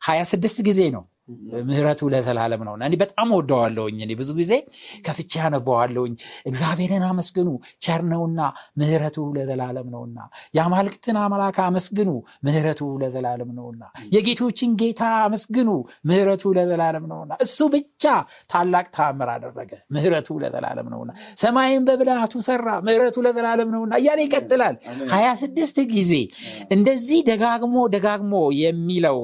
26 0.07 0.63
ጊዜ 0.63 0.81
ነው 0.95 1.03
ምህረቱ 1.67 2.01
ለዘላለም 2.13 2.61
ነውና 2.67 2.83
እኔ 2.89 2.95
በጣም 3.01 3.29
ወደዋለሁኝ። 3.35 3.97
እኔ 4.05 4.11
ብዙ 4.19 4.29
ጊዜ 4.39 4.53
ከፍቼ 5.05 5.31
ያነበዋለሁኝ። 5.41 6.13
እግዚአብሔርን 6.49 7.05
አመስግኑ 7.07 7.49
ቸር 7.85 8.01
ነውና 8.11 8.41
ምህረቱ 8.79 9.17
ለዘላለም 9.37 9.87
ነውና፣ 9.95 10.17
የአማልክትን 10.57 11.17
አምላክ 11.23 11.57
አመስግኑ 11.65 12.11
ምህረቱ 12.47 12.81
ለዘላለም 13.03 13.49
ነውና፣ 13.57 13.83
የጌቶችን 14.15 14.75
ጌታ 14.81 15.01
አመስግኑ 15.23 15.69
ምህረቱ 16.09 16.53
ለዘላለም 16.57 17.07
ነውና፣ 17.11 17.31
እሱ 17.45 17.59
ብቻ 17.75 18.03
ታላቅ 18.51 18.85
ተአምር 18.95 19.31
አደረገ 19.35 19.71
ምህረቱ 19.95 20.29
ለዘላለም 20.43 20.89
ነውና፣ 20.93 21.11
ሰማይን 21.43 21.83
በብልሃቱ 21.89 22.35
ሰራ 22.47 22.67
ምህረቱ 22.87 23.17
ለዘላለም 23.25 23.71
ነውና 23.75 23.93
እያለ 24.01 24.19
ይቀጥላል። 24.25 24.77
ሀያ 25.13 25.27
ስድስት 25.41 25.77
ጊዜ 25.93 26.13
እንደዚህ 26.75 27.19
ደጋግሞ 27.29 27.75
ደጋግሞ 27.95 28.33
የሚለው 28.61 29.19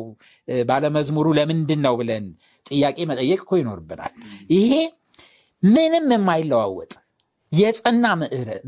ባለመዝሙሩ 0.68 1.28
ለምንድን 1.38 1.80
ነው 1.84 1.91
ብለን 2.00 2.26
ጥያቄ 2.66 2.98
መጠየቅ 3.12 3.40
እኮ 3.42 3.54
ይኖርብናል። 3.60 4.14
ይሄ 4.54 4.72
ምንም 5.64 6.06
የማይለዋወጥ 6.16 6.92
የጸና 7.52 8.06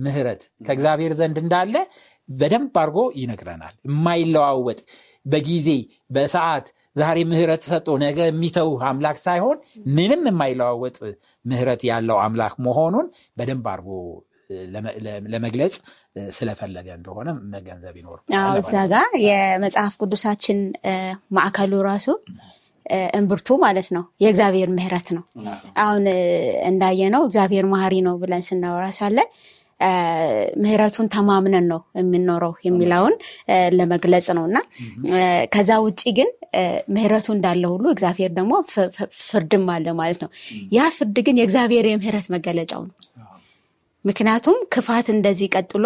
ምህረት 0.05 0.41
ከእግዚአብሔር 0.65 1.13
ዘንድ 1.19 1.37
እንዳለ 1.43 1.75
በደንብ 2.29 2.75
አድርጎ 2.81 2.99
ይነግረናል። 3.19 3.75
የማይለዋወጥ 3.87 4.79
በጊዜ 5.25 5.67
በሰዓት 6.09 6.65
ዛሬ 6.95 7.19
ምህረት 7.29 7.63
ሰጦ 7.69 7.87
ነገ 8.03 8.19
የሚተው 8.27 8.69
አምላክ 8.87 9.17
ሳይሆን 9.23 9.57
ምንም 9.95 10.21
የማይለዋወጥ 10.29 10.97
ምህረት 11.45 11.81
ያለው 11.89 12.17
አምላክ 12.25 12.55
መሆኑን 12.65 13.07
በደንብ 13.37 13.67
አድርጎ 13.73 13.89
ለመግለጽ 15.33 15.75
ስለፈለገ 16.35 16.87
እንደሆነ 16.97 17.29
መገንዘብ 17.53 17.95
ይኖር 17.99 18.19
እዛ 18.59 18.73
ጋ 18.91 18.95
የመጽሐፍ 19.25 19.93
ቅዱሳችን 20.01 20.59
ማዕከሉ 21.37 21.81
ራሱ 21.87 22.07
እምብርቱ 23.13 23.57
ማለት 23.61 23.87
ነው 23.95 24.03
የእግዚአብሔር 24.23 24.69
ምህረት 24.73 25.09
ነው። 25.15 25.23
አሁን 25.83 26.05
እንዳየነው 26.69 27.23
እግዚአብሔር 27.27 27.65
መሀሪ 27.73 27.95
ነው 28.07 28.15
ብለን 28.21 28.43
ስናወራ 28.47 28.85
ሳለን 28.97 29.29
ምህረቱን 30.61 31.07
ተማምነን 31.13 31.65
ነው 31.71 31.79
የምንኖረው 31.99 32.53
የሚለውን 32.65 33.13
ለመግለጽ 33.73 34.27
ነው 34.37 34.45
እና 34.49 34.57
ከዛ 35.53 35.71
ውጭ 35.85 36.03
ግን 36.17 36.29
ምህረቱ 36.95 37.27
እንዳለ 37.35 37.63
ሁሉ 37.73 37.85
እግዚአብሔር 37.93 38.31
ደግሞ 38.37 38.53
ፍርድም 39.21 39.65
አለ 39.75 39.87
ማለት 39.99 40.19
ነው። 40.23 40.29
ያ 40.75 40.89
ፍርድ 40.97 41.17
ግን 41.27 41.39
የእግዚአብሔር 41.41 41.87
የምህረት 41.89 42.27
መገለጫው 42.35 42.83
ነው። 42.87 42.95
ምክንያቱም 44.05 44.57
ክፋት 44.73 45.07
እንደዚህ 45.13 45.49
ቀጥሎ 45.55 45.85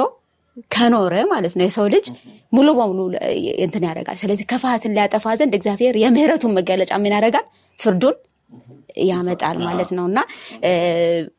ከኖረ 0.71 1.13
ማለት 1.31 1.53
ነው። 1.57 1.63
የሰው 1.65 1.87
ልጅ 1.93 2.05
ሙሉ 2.53 2.67
በሙሉ 2.77 2.99
እንትን 3.65 3.83
ያደርጋል። 3.87 4.17
ስለዚህ 4.21 4.45
ክፋትን 4.51 4.93
ሊያጠፋ 4.97 5.35
ዘንድ 5.39 5.53
እግዚአብሔር 5.59 5.95
የምህረቱን 6.03 6.55
መገለጫ 6.57 6.91
ምን 7.03 7.13
ያደርጋል? 7.17 7.45
ፍርዱን 7.79 8.15
ያመጣል 9.07 9.57
ማለት 9.65 9.89
ነው። 9.97 10.05
እና 10.09 10.19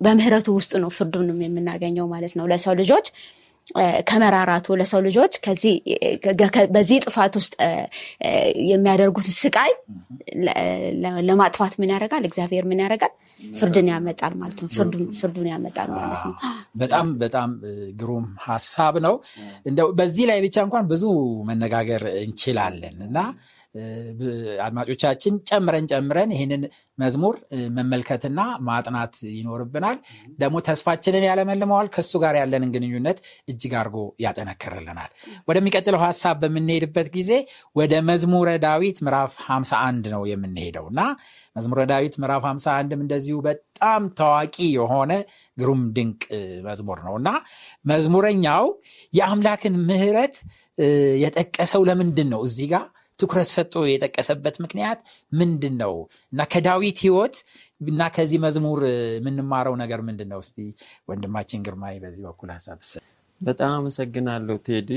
በምህረቱ 0.05 0.49
ውስጥ 0.59 0.73
ነው 0.83 0.91
ፍርዱንም 0.97 1.39
የምናገኘው 1.45 2.07
ማለት 2.13 2.35
ነው። 2.39 2.47
ለሰው 2.51 2.75
ልጆች 2.81 3.07
ከመራራቱ 4.09 4.77
ለሰው 4.81 5.01
ልጆች 5.07 5.33
በዚህ 6.75 6.99
ጥፋት 7.05 7.35
ውስጥ 7.41 7.55
የሚያደርጉት 8.71 9.27
ስቃይ 9.39 9.73
ለማጥፋት 11.29 11.75
ምን 11.81 11.91
ያደርጋል? 11.95 12.25
እግዚአብሔር 12.25 12.65
ምን 12.65 12.81
ያደርጋል? 12.85 13.13
ፍርድን 13.59 13.89
ያመጣል 13.93 14.33
ማለት 14.35 14.59
ነው። 14.63 14.69
ፍርዱን 15.21 15.47
ያመጣል 15.51 15.91
ማለት 15.97 16.23
ነው። 16.27 16.35
በጣም 16.77 17.07
በጣም 17.19 17.51
ግሩም 18.01 18.25
ሀሳብ 18.47 18.95
ነው። 19.07 19.15
እንደው 19.67 19.89
በዚህ 19.93 20.27
ላይ 20.31 20.41
ብቻ 20.47 20.57
እንኳን 20.67 20.87
ብዙ 20.93 21.05
መነጋገር 21.45 22.05
እንችላለን 22.25 22.97
እና 23.09 23.19
አድማጮቻችን 24.65 25.35
ጨምረን 25.49 25.87
ጨምረን 25.91 26.31
ይህንን 26.35 26.63
መዝሙር 26.99 27.35
መመልከትና 27.77 28.39
ማጥናት 28.69 29.15
ይኖርብናል። 29.33 29.99
ደግሞ 30.41 30.57
ተስፋችንን 30.69 31.25
ያለመልመዋል። 31.29 31.89
ከሱ 31.95 32.13
ጋር 32.25 32.37
ያለንን 32.41 32.71
ግንኙነት 32.77 33.19
እጅግ 33.49 33.75
አድርጎ 33.81 33.97
ያጠነክርልናል። 34.25 35.11
ወደሚቀጥለው 35.49 36.01
ሀሳብ 36.07 36.37
በምንሄድበት 36.43 37.09
ጊዜ 37.17 37.31
ወደ 37.77 37.95
መዝሙረ 38.09 38.49
ዳዊት 38.65 38.99
ምዕራፍ 39.07 39.35
51 39.47 40.11
ነው 40.15 40.25
የምንሄደው 40.33 40.87
እና 40.93 41.01
መዝሙረ 41.57 41.81
ዳዊት 41.93 42.15
ምዕራፍ 42.23 42.45
51ም 42.49 43.01
እንደዚሁ 43.05 43.37
በጣም 43.49 44.03
ታዋቂ 44.19 44.57
የሆነ 44.77 45.13
ግሩም 45.59 45.83
ድንቅ 45.97 46.23
መዝሙር 46.67 47.01
ነው 47.07 47.17
እና 47.21 47.31
መዝሙረኛው 47.85 48.67
የአምላክን 49.13 49.77
ምሕረት 49.89 50.37
የጠቀሰው 51.23 51.83
ለምንድን 51.89 52.29
ነው 52.35 52.41
እዚህ 52.47 52.69
ጋር 52.73 52.87
ትኩረት 53.19 53.51
ሰጥቶ 53.55 53.85
የጠቀሰበት 53.89 54.57
ምክንያት 54.65 55.01
ምንድን 55.33 55.77
ነው 55.83 55.95
እና 56.33 56.47
ከዳዊት 56.53 56.99
ህይወት 57.05 57.37
እና 57.89 58.03
ከዚህ 58.17 58.41
መዝሙር 58.45 58.81
የምንማረው 59.17 59.77
ነገር 59.83 60.03
ምንድን 60.09 60.31
ነው? 60.33 60.41
እስቲ 60.45 60.59
ወንድማችን 61.09 61.65
ግርማይ 61.67 61.97
በዚህ 62.05 62.25
በኩል 62.29 62.51
ሀሳብ 62.57 62.81
በጣም 63.41 63.73
አመሰግናለሁ 63.75 64.55
ቴዲ። 64.67 64.89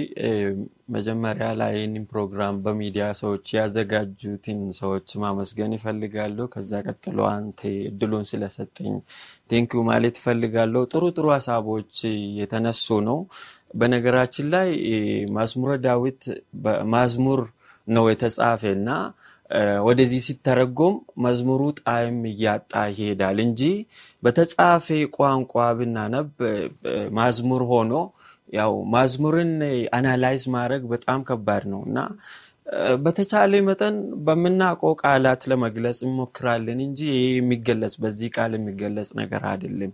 መጀመሪያ 0.96 1.48
ላይ 1.60 1.72
ይህንን 1.76 2.06
ፕሮግራም 2.12 2.56
በሚዲያ 2.64 3.06
ሰዎች 3.20 3.46
ያዘጋጁትን 3.58 4.60
ሰዎች 4.80 5.08
ማመስገን 5.24 5.76
ይፈልጋለሁ። 5.78 6.46
ከዛ 6.54 6.82
ቀጥሎ 6.88 7.20
አንተ 7.32 7.60
እድሉን 7.90 8.26
ስለሰጠኝ 8.32 8.94
thank 9.52 9.71
you 9.71 9.82
ማለት 9.92 10.18
ይፈልጋለሁ። 10.22 10.84
ጥሩ 10.94 11.04
ጥሩ 11.16 11.28
ሀሳቦች 11.36 11.94
የተነሱ 12.40 12.88
ነው። 13.10 13.20
በነገራችን 13.76 14.48
ላይ 14.56 14.70
መዝሙረ 15.38 15.74
ዳዊት 15.86 16.24
መዝሙር 16.94 17.42
ነው 17.88 18.06
የተጻፈ 18.12 18.62
እና 18.78 18.90
ወደዚህ 19.86 20.22
ሲተረጎም 20.26 20.94
መዝሙሩ 21.26 21.62
ጣዕም 21.80 22.20
እያጣ 22.30 22.74
ይሄዳል 22.92 23.40
እንጂ 23.46 23.62
በተጻፈ 24.24 24.86
ቋንቋ 25.18 25.54
ብናነብ 25.80 26.30
መዝሙር 27.18 27.64
ሆኖ 27.72 27.94
ያው 28.54 28.72
መዝሙርን 28.94 29.52
analyze 29.98 30.46
ማድረግ 30.56 30.84
በጣም 30.94 31.20
ከባድ 31.28 31.66
ነው 31.74 31.82
እና 31.88 32.00
በተቻለ 33.04 33.54
መጠን 33.68 33.96
በምናውቀው 34.26 34.94
ቃላት 35.02 35.42
ለመግለጽ 35.52 36.00
እንሞክራለን 36.06 36.80
እንጂ 36.86 37.00
ይህ 37.14 37.32
የሚገለጽ 37.38 37.96
በዚህ 38.04 38.30
ቃል 38.36 38.52
የሚገለጽ 38.58 39.10
ነገር 39.20 39.44
አይደለም። 39.52 39.92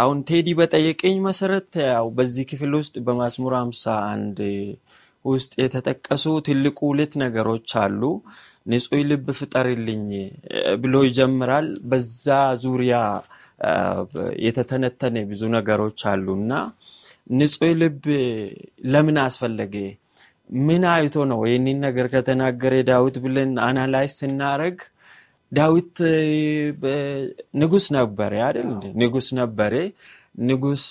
አሁን 0.00 0.18
ቴዲ 0.28 0.48
በጠየቀኝ 0.58 1.16
መሰረት 1.28 1.70
ያው 1.86 2.08
በዚህ 2.18 2.46
ክፍል 2.50 2.74
ውስጥ 2.80 2.94
በመዝሙር 3.06 3.54
አምሳ 3.60 3.84
አንድ 4.12 4.40
ውስጥ 5.24 5.52
የተጠቀሱ 5.62 6.24
ትልቁ 6.46 6.78
ሁለት 6.90 7.12
ነገሮች 7.22 7.70
አሉ። 7.82 8.02
ንጹህ 8.66 9.02
ልብ 9.10 9.26
ፍጠርልኝ 9.38 10.06
ብሎ 10.82 10.94
ይጀምራል። 11.06 11.68
በዛ 11.90 12.26
ዙሪያ 12.64 12.96
የተተነተነ 14.44 15.16
ብዙ 15.30 15.42
ነገሮች 15.56 16.00
አሉ 16.12 16.26
እና 16.40 16.52
ንጹህ 17.32 17.72
ልብ 17.80 18.04
ለምን 18.92 19.18
አስፈለገ? 19.24 19.74
ምን 20.60 20.82
አይቶ 20.92 21.16
ነው 21.30 21.40
ይህንን 21.48 21.78
ነገር 21.86 22.06
ከተናገረ 22.14 22.74
ዳዊት 22.88 23.16
ብለን 23.24 23.50
analyze 23.66 24.14
ስናደርግ 24.20 24.78
ዳዊት 25.52 25.96
ንጉስ 27.60 27.86
ነበረ 27.96 28.32
አይደል? 28.46 28.70
ንጉስ 29.00 29.28
ነበረ። 29.40 29.74
ንጉስ 30.34 30.84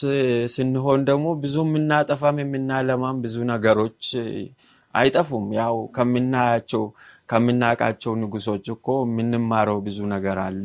ስንሆን 0.53 1.01
ደግሞ 1.09 1.27
ብዙ 1.43 1.55
የምናጠፋም 1.65 2.39
የምናለማም 2.41 3.19
ብዙ 3.23 3.37
ነገሮች 3.51 4.03
አይጠፉም። 4.93 5.47
ያው 5.59 5.75
ከምናያቸው 5.95 6.83
ከምናውቃቸው 7.31 8.13
ንጉሶች 8.21 8.65
እኮ 8.75 8.87
የምንማረው 9.05 9.79
ብዙ 9.87 9.99
ነገር 10.13 10.37
አለ። 10.45 10.63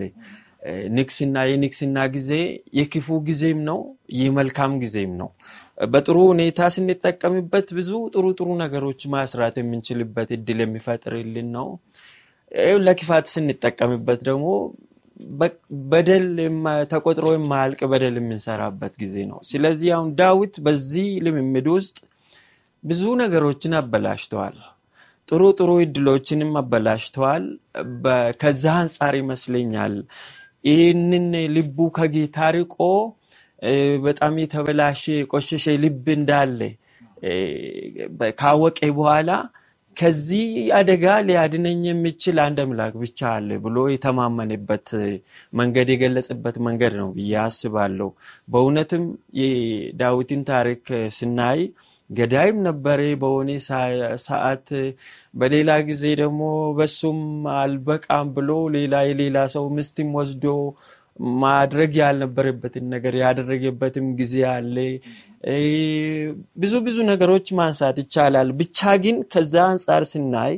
ንግስና 0.95 1.37
የንግስና 1.49 1.97
ጊዜ 2.15 2.31
የክፉ 2.79 3.17
ጊዜም 3.27 3.59
ነው፣ 3.67 3.79
የመልካም 4.19 4.73
ጊዜም 4.83 5.13
ነው። 5.21 5.29
በጥሩ 5.93 6.17
ሁኔታ 6.31 6.69
ስንጠቀምበት 6.75 7.69
ብዙ 7.79 7.91
ጥሩ 8.15 8.27
ጥሩ 8.39 8.49
ነገሮች 8.63 9.03
ማስራት 9.15 9.57
የምንችልበት 9.61 10.31
እድል 10.37 10.61
የሚፈጥርልን 10.65 11.51
ነው። 11.59 11.69
ለክፋት 12.87 13.27
ስንጠቀምበት 13.35 14.21
ደግሞ 14.29 14.47
በደል 15.91 16.27
ተቆጥሮ 16.93 17.27
የማያልቅ 17.35 17.81
በደል 17.93 18.17
የምንሰራበት 18.21 18.95
ጊዜ 19.03 19.17
ነው። 19.31 19.39
ስለዚህ 19.51 19.91
አሁን 19.97 20.09
ዳዊት 20.21 20.55
በዚህ 20.67 21.09
ልምምድ 21.27 21.67
ውስጥ 21.75 21.99
ብዙ 22.85 23.03
ነገሮችን 23.23 23.75
አበላሽተዋል። 23.81 24.57
ጥሩ 25.29 25.43
ጥሩ 25.59 25.71
እድሎችንም 25.85 26.51
አበላሽተዋል። 26.61 27.45
ከዛ 28.41 28.65
አንጻር 28.81 29.15
ይመስለኛል 29.21 29.95
ይህንን 30.65 31.27
ልቡ 31.55 31.79
ከጌታ 31.97 32.39
ርቆ 32.57 32.77
በጣም 34.05 34.35
የተበላሸ 34.43 35.03
የቆሸሸ 35.19 35.75
ልብ 35.83 36.07
እንዳለ 36.17 36.61
ካወቀ 38.39 38.79
በኋላ 38.99 39.31
ከዚህ 39.97 40.47
አደጋ 40.79 41.05
ሊያድነኝ 41.27 41.81
የሚችል 41.89 42.37
አንድ 42.45 42.59
አምላክ 42.63 42.95
ብቻ 43.03 43.21
አለ 43.33 43.59
ብሎ 43.65 43.77
የተማመንበት 43.93 44.89
መንገድ 45.53 45.89
የገለጽበት 45.93 46.57
መንገድ 46.67 46.95
ነው 47.01 47.09
ብዬ 47.17 47.35
አስባለሁ። 47.45 48.09
በእውነትም 48.53 49.05
የዳዊትን 49.41 50.43
ታሪክ 50.51 50.85
ስናይ 51.19 51.61
ገዳይም 52.11 52.59
ነበረ 52.67 53.01
በሆነ 53.21 53.51
ሰዓት፣ 54.25 54.69
በሌላ 55.35 55.71
ጊዜ 55.89 56.05
ደግሞ 56.21 56.43
በሱም 56.79 57.21
አልበቃም 57.57 58.29
ብሎ 58.37 58.51
ሌላ 58.77 58.95
የሌላ 59.09 59.47
ሰው 59.55 59.65
ምስትም 59.77 60.11
ወስዶ 60.19 60.45
ማድረግ 61.43 61.93
ያልነበረበትን 62.01 62.87
ነገር 62.95 63.15
ያደረገበትም 63.21 64.07
ጊዜ 64.19 64.35
አለ። 64.53 64.77
ብዙ 66.57 66.73
ብዙ 66.87 66.97
ነገሮች 67.11 67.47
ማንሳት 67.59 67.97
ይቻላል። 68.03 68.49
ብቻ 68.61 68.79
ግን 69.03 69.17
ከዛ 69.33 69.55
አንጻር 69.71 70.05
ስናይ 70.13 70.55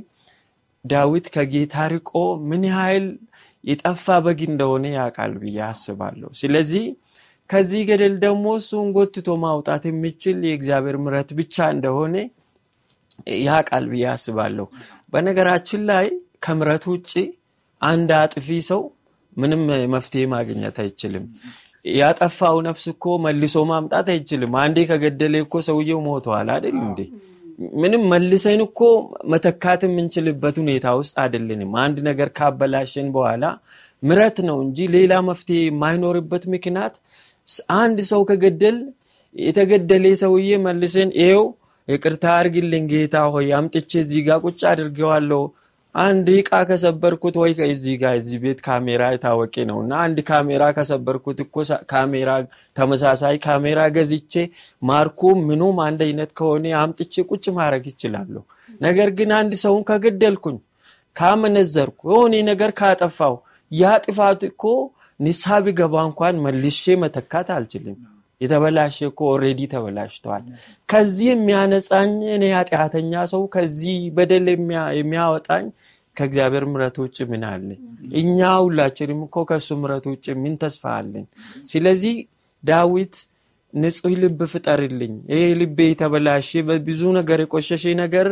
ዳዊት 0.84 1.26
ከጌታ 1.34 1.76
ርቆ 1.92 2.10
ምን 2.50 2.62
ያህል 2.70 3.06
የጠፋ 3.64 4.06
በግ 4.24 4.40
እንደሆነ 4.50 4.84
ያውቃል 4.96 5.32
ብዬ 5.42 5.58
አስባለሁ። 5.68 6.30
ስለዚህ 6.40 6.84
ከዚህ 7.50 7.82
ገደል 7.88 8.14
ደግሞ 8.24 8.46
እሱን 8.60 8.86
ጎትቶ 8.96 9.28
ማውጣት 9.42 9.82
የሚችል 9.90 10.38
የእግዚአብሔር 10.48 10.96
ምረት 11.04 11.30
ብቻ 11.38 11.66
እንደሆነ 11.74 12.14
ያውቃል 13.44 13.84
ብዬ 13.92 14.04
አስባለሁ። 14.14 14.66
በነገራችን 15.12 15.82
ላይ 15.90 16.06
ከምረት 16.46 16.84
ውጭ 16.92 17.12
አንድ 17.82 18.10
አጥፊ 18.18 18.48
ሰው 18.68 18.82
ምንም 19.36 19.62
መፍትሄ 19.94 20.22
ማግኘት 20.34 20.76
አይችልም። 20.82 21.24
ያጠፋው 21.94 22.56
ነፍስ 22.66 22.84
እኮ 22.92 23.04
መልሶ 23.24 23.56
ማምጣት 23.70 24.06
አይችልም። 24.14 24.54
አንዴ 24.62 24.78
ከገደለ 24.90 25.34
እኮ 25.44 25.56
ሰውየው 25.66 26.00
ሞተዋል 26.06 26.48
አይደል 26.54 26.76
እንዴ? 26.82 27.00
ምንም 27.80 28.02
መልሰን 28.12 28.60
እኮ 28.66 28.80
መተካት 29.32 29.82
የምንችልበት 29.86 30.56
ሁኔታ 30.62 30.86
ውስጥ 30.98 31.14
አይደለንም። 31.22 31.70
አንድ 31.84 31.96
ነገር 32.08 32.28
ካበላሸን 32.38 33.08
በኋላ 33.14 33.44
ምረት 34.02 34.38
ነው 34.48 34.58
እንጂ 34.64 34.78
ሌላ 34.96 35.12
መፍትሄ 35.28 35.60
የማይኖርበት 35.64 36.44
ምክንያት 36.54 36.96
አንድ 37.78 37.98
ሰው 38.10 38.22
ከገደል 38.30 38.78
የተገደለ 39.34 40.06
ሰውዬ 40.22 40.50
መልሰን 40.66 41.10
ይኸው 41.20 41.44
ይቅርታ 41.88 42.24
አርግልኝ 42.38 42.84
ጌታ 42.92 43.16
ሆይ 43.34 43.48
አምጥቼ 43.58 43.90
እዚህ 44.02 44.22
ጋር 44.28 44.38
ቁጭ 44.46 44.60
አድርጌዋለሁ 44.70 45.40
አንድ 45.96 46.26
እቃ 46.34 46.50
ከሰበርኩት 46.68 47.34
ወይ 47.40 47.52
እዚህ 47.66 47.94
ጋር 48.00 48.14
እዚህ 48.18 48.38
ቤት 48.42 48.58
ካሜራ 48.66 49.02
የታወቂ 49.12 49.54
ነው 49.70 49.78
እና 49.82 49.92
አንድ 50.04 50.18
ካሜራ 50.28 50.64
ከሰበርኩት 50.76 51.38
እኮ 51.44 51.54
ካሜራ 51.92 52.30
ተመሳሳይ 52.76 53.36
ካሜራ 53.46 53.80
ገዝቼ 53.96 54.34
ማርኩ 54.82 55.20
ምኑም 55.46 55.78
አንድ 55.86 56.02
አይነት 56.06 56.32
ከሆነ 56.38 56.74
አምጥቼ 56.82 57.24
ቁጭ 57.30 57.44
ማድረግ 57.58 57.86
ይችላለሁ። 57.92 58.42
ነገር 58.80 59.10
ግን 59.18 59.32
አንድ 59.38 59.54
ሰውን 59.62 59.84
ከገደልኩኝ 59.90 60.58
ካመነዘርኩ 61.16 62.00
የሆነ 62.10 62.34
ነገር 62.50 62.70
ካጠፋው 62.80 63.36
ያ 63.70 63.94
ጥፋት 64.04 64.42
እኮ 64.50 64.62
ንስሐ 65.20 65.58
ቢገባ 65.66 65.94
እንኳን 66.08 66.42
መልሼ 66.44 66.96
መተካት 67.02 67.48
አልችልም። 67.56 67.96
የተበላሸ 68.40 68.96
እኮ 69.08 69.20
already 69.32 69.60
ተበላሽተዋል። 69.72 70.44
ከዚህ 70.88 71.28
የሚያነጻኝ 71.30 72.14
እኔ 72.34 72.44
ኃጢአተኛ 72.56 73.12
ሰው 73.32 73.42
ከዚህ 73.54 73.98
በደል 74.16 74.48
የሚያወጣኝ 74.98 75.66
ከእግዚአብሔር 76.16 76.64
ምሕረት 76.68 76.96
ውጭ 77.02 77.16
ምን 77.30 77.42
አለኝ? 77.48 77.80
እኛ 78.20 78.36
ሁላችንም 78.64 79.20
እኮ 79.26 79.36
ከእሱ 79.48 79.68
ምሕረት 79.80 80.04
ውጭ 80.12 80.26
ምን 80.42 80.54
ተስፋ 80.62 80.84
አለን? 80.98 81.26
ስለዚህ 81.72 82.14
ዳዊት 82.64 83.16
ንጹሕ 83.74 84.12
ልብ 84.22 84.40
ፍጠርልኝ፣ 84.52 85.14
ይሄ 85.32 85.42
ልቤ 85.60 85.78
የተበላሸ 85.88 86.50
በብዙ 86.68 87.00
ነገር 87.18 87.38
የቆሸሸ 87.42 87.84
ነገር 88.02 88.28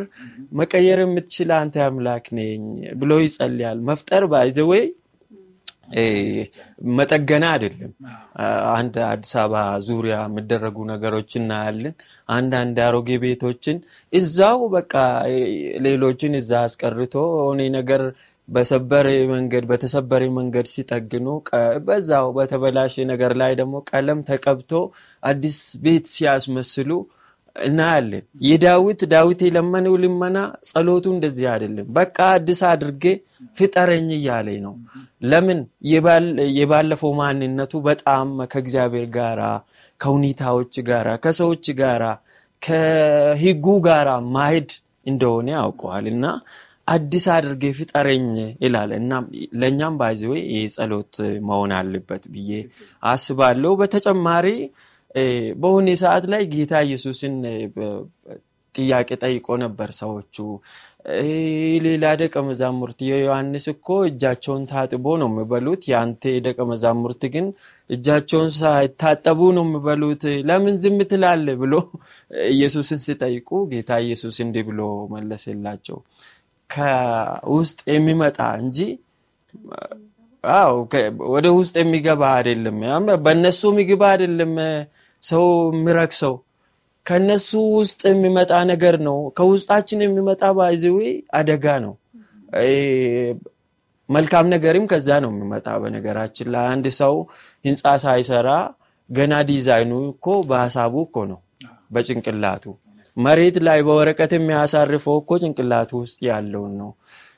መቀየር 0.58 1.00
የምትችል 1.04 1.50
አንተ 1.58 1.76
አምላክ 1.86 2.26
ነኝ 2.38 2.62
ብሎ 3.00 3.10
ይጸልያል። 3.24 3.78
መፍጠር 3.88 4.24
ባይዘወይ 4.32 4.84
መጠገና 6.94 7.44
አይደለም። 7.55 7.92
አንድ 8.75 8.94
አዲስ 9.09 9.33
አበባ 9.42 9.57
ዙሪያ 9.88 10.16
የሚደረጉ 10.25 10.77
ነገሮች 10.92 11.33
እናያለን። 11.40 11.94
አንዳንድ 12.31 12.77
አሮጌ 12.87 13.09
ቤቶችን 13.25 13.79
እዛው 14.12 14.61
በቃ 14.75 14.92
ሌሎችን 15.87 16.38
እዛ 16.40 16.53
አስቀርቶ 16.66 17.14
ሆኔ 17.40 17.62
ነገር 17.77 18.05
በሰበረ 18.49 19.07
መንገድ 19.31 19.64
በተሰበረ 19.68 20.23
መንገድ 20.38 20.66
ሲጠግኑ 20.73 21.27
በዛው 21.87 22.27
በተበላሸ 22.37 23.05
ነገር 23.12 23.33
ላይ 23.42 23.53
ደግሞ 23.61 23.77
ቀለም 23.90 24.18
ተቀብቶ 24.29 24.73
አዲስ 25.23 25.59
ቤት 25.85 26.07
ሲያስመስሉ 26.14 26.90
እናያለን። 27.56 28.24
የዳዊት 28.46 29.00
ዳዊት 29.12 29.40
የለመነው 29.46 29.94
ልመና 30.02 30.38
ጸሎቱ 30.68 31.06
እንደዚህ 31.14 31.46
አይደለም። 31.52 31.86
በቃ 31.96 32.16
አዲስ 32.34 32.60
አድርጌ 32.70 33.04
ፍጠረኝ 33.58 34.08
እያለኝ 34.16 34.58
ነው። 34.66 34.74
ለምን 35.26 35.60
የባለፈው 36.56 37.12
ማንነቱ 37.20 37.82
በጣም 37.86 38.30
ከእግዚአብሔር 38.52 39.06
ጋራ 39.16 39.42
ከሁኔታዎች 40.00 40.74
ጋራ 40.88 41.08
ከሰዎች 41.24 41.66
ጋራ 41.80 42.04
ከሕጉ 42.62 43.66
ጋራ 43.86 44.10
ማሄድ 44.34 44.70
እንደሆነ 45.06 45.48
ያውቀዋል 45.56 46.06
እና 46.12 46.26
አዲስ 46.88 47.24
አድርጌ 47.34 47.64
ፍጠረኝ 47.78 48.26
ይላል 48.64 48.90
እና 48.96 49.12
ለእኛም 49.60 49.94
ባይዘዌ 50.00 50.32
ይህ 50.50 50.74
መሆን 51.46 51.72
አለበት 51.78 52.24
ብዬ 52.34 52.50
አስባለሁ። 53.02 53.72
በተጨማሪ 53.80 54.46
በሆነ 55.57 55.88
ሰዓት 56.00 56.24
ላይ 56.33 56.42
ጌታ 56.53 56.74
ኢየሱስን 56.87 57.35
ጥያቄ 58.74 59.09
ጠይቆ 59.22 59.46
ነበር 59.62 59.88
ሰዎቹ። 59.98 60.37
ሌላ 61.85 62.05
ደቀ 62.20 62.35
መዛሙርት 62.46 62.98
የዮሐንስ 63.09 63.64
እኮ 63.72 63.88
እጃቸውን 64.09 64.62
ታጥቦ 64.70 65.07
ነው 65.20 65.29
የሚበሉት፣ 65.31 65.83
የአንተ 65.90 66.33
ደቀ 66.46 66.59
መዛሙርት 66.70 67.22
ግን 67.35 67.46
እጃቸውን 67.90 68.50
ሳይታጠቡ 68.59 69.40
ነው 69.57 69.64
የሚበሉት፣ 69.66 70.22
ለምን 70.48 70.77
ዝም 70.83 70.98
ትላለህ? 71.11 71.57
ብሎ 71.62 71.74
ኢየሱስን 72.50 73.00
ሲጠይቁ 73.07 73.50
ጌታ 73.72 73.90
ኢየሱስ 74.07 74.38
እንዲህ 74.44 74.64
ብሎ 74.70 74.81
መለሰላቸው። 75.14 75.98
ከውስጥ 76.70 77.81
የሚመጣ 77.94 78.38
እንጂ 78.62 78.79
ወደ 81.35 81.46
ውስጥ 81.59 81.74
የሚገባ 81.83 82.22
አይደለም። 82.37 82.79
በእነሱ 83.24 83.62
ምግብ 83.77 84.03
አይደለም 84.11 84.53
ሰው 85.24 85.44
የሚረክሰው 85.72 86.34
ከነሱ 87.06 87.48
ውስጥ 87.76 88.00
የሚመጣ 88.10 88.52
ነገር 88.70 88.96
ነው። 89.08 89.18
ከውስጣችን 89.38 90.04
የሚመጣ 90.04 90.42
ባይዘዌ 90.58 91.00
አደጋ 91.38 91.66
ነው። 91.84 91.94
መልካም 94.08 94.46
ነገርም 94.52 94.87
ከዛ 94.90 95.08
ነው 95.24 95.30
የሚመጣ። 95.34 95.66
በነገራችን 95.82 96.48
ላይ 96.54 96.64
አንድ 96.72 96.87
ሰው 97.00 97.14
ህንፃ 97.64 97.84
ሳይሰራ 98.04 98.48
ገና 99.10 99.34
ዲዛይኑ 99.50 99.92
እኮ 100.10 100.26
በሀሳቡ 100.48 100.94
እኮ 101.06 101.16
ነው፣ 101.30 101.40
በጭንቅላቱ 101.94 102.64
መሬት 103.16 103.56
ላይ 103.66 103.80
በወረቀት 103.87 104.32
የሚያሳርፈው 104.37 105.16
እኮ 105.20 105.32
ጭንቅላቱ 105.42 105.90
ውስጥ 106.02 106.18
ያለውን 106.28 106.72
ነው። 106.80 106.90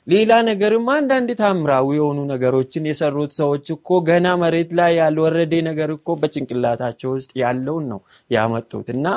ሌላ 0.07 0.31
ነገርም 0.47 0.85
አንዳንድ 0.93 1.29
ታምራዊ 1.39 1.87
የሆኑ 1.95 2.19
ነገሮችን 2.29 2.87
የሰሩት 2.89 3.31
ሰዎች 3.39 3.65
እኮ 3.75 3.97
ገና 4.07 4.27
መሬት 4.41 4.69
ላይ 4.79 4.91
ያልወረደ 4.99 5.53
ነገር 5.67 5.89
እኮ 5.95 6.15
በጭንቅላታቸው 6.21 7.09
ውስጥ 7.15 7.31
ያለውን 7.41 7.85
ነው 7.91 7.99
ያመጡት። 8.31 8.89
እና 8.95 9.07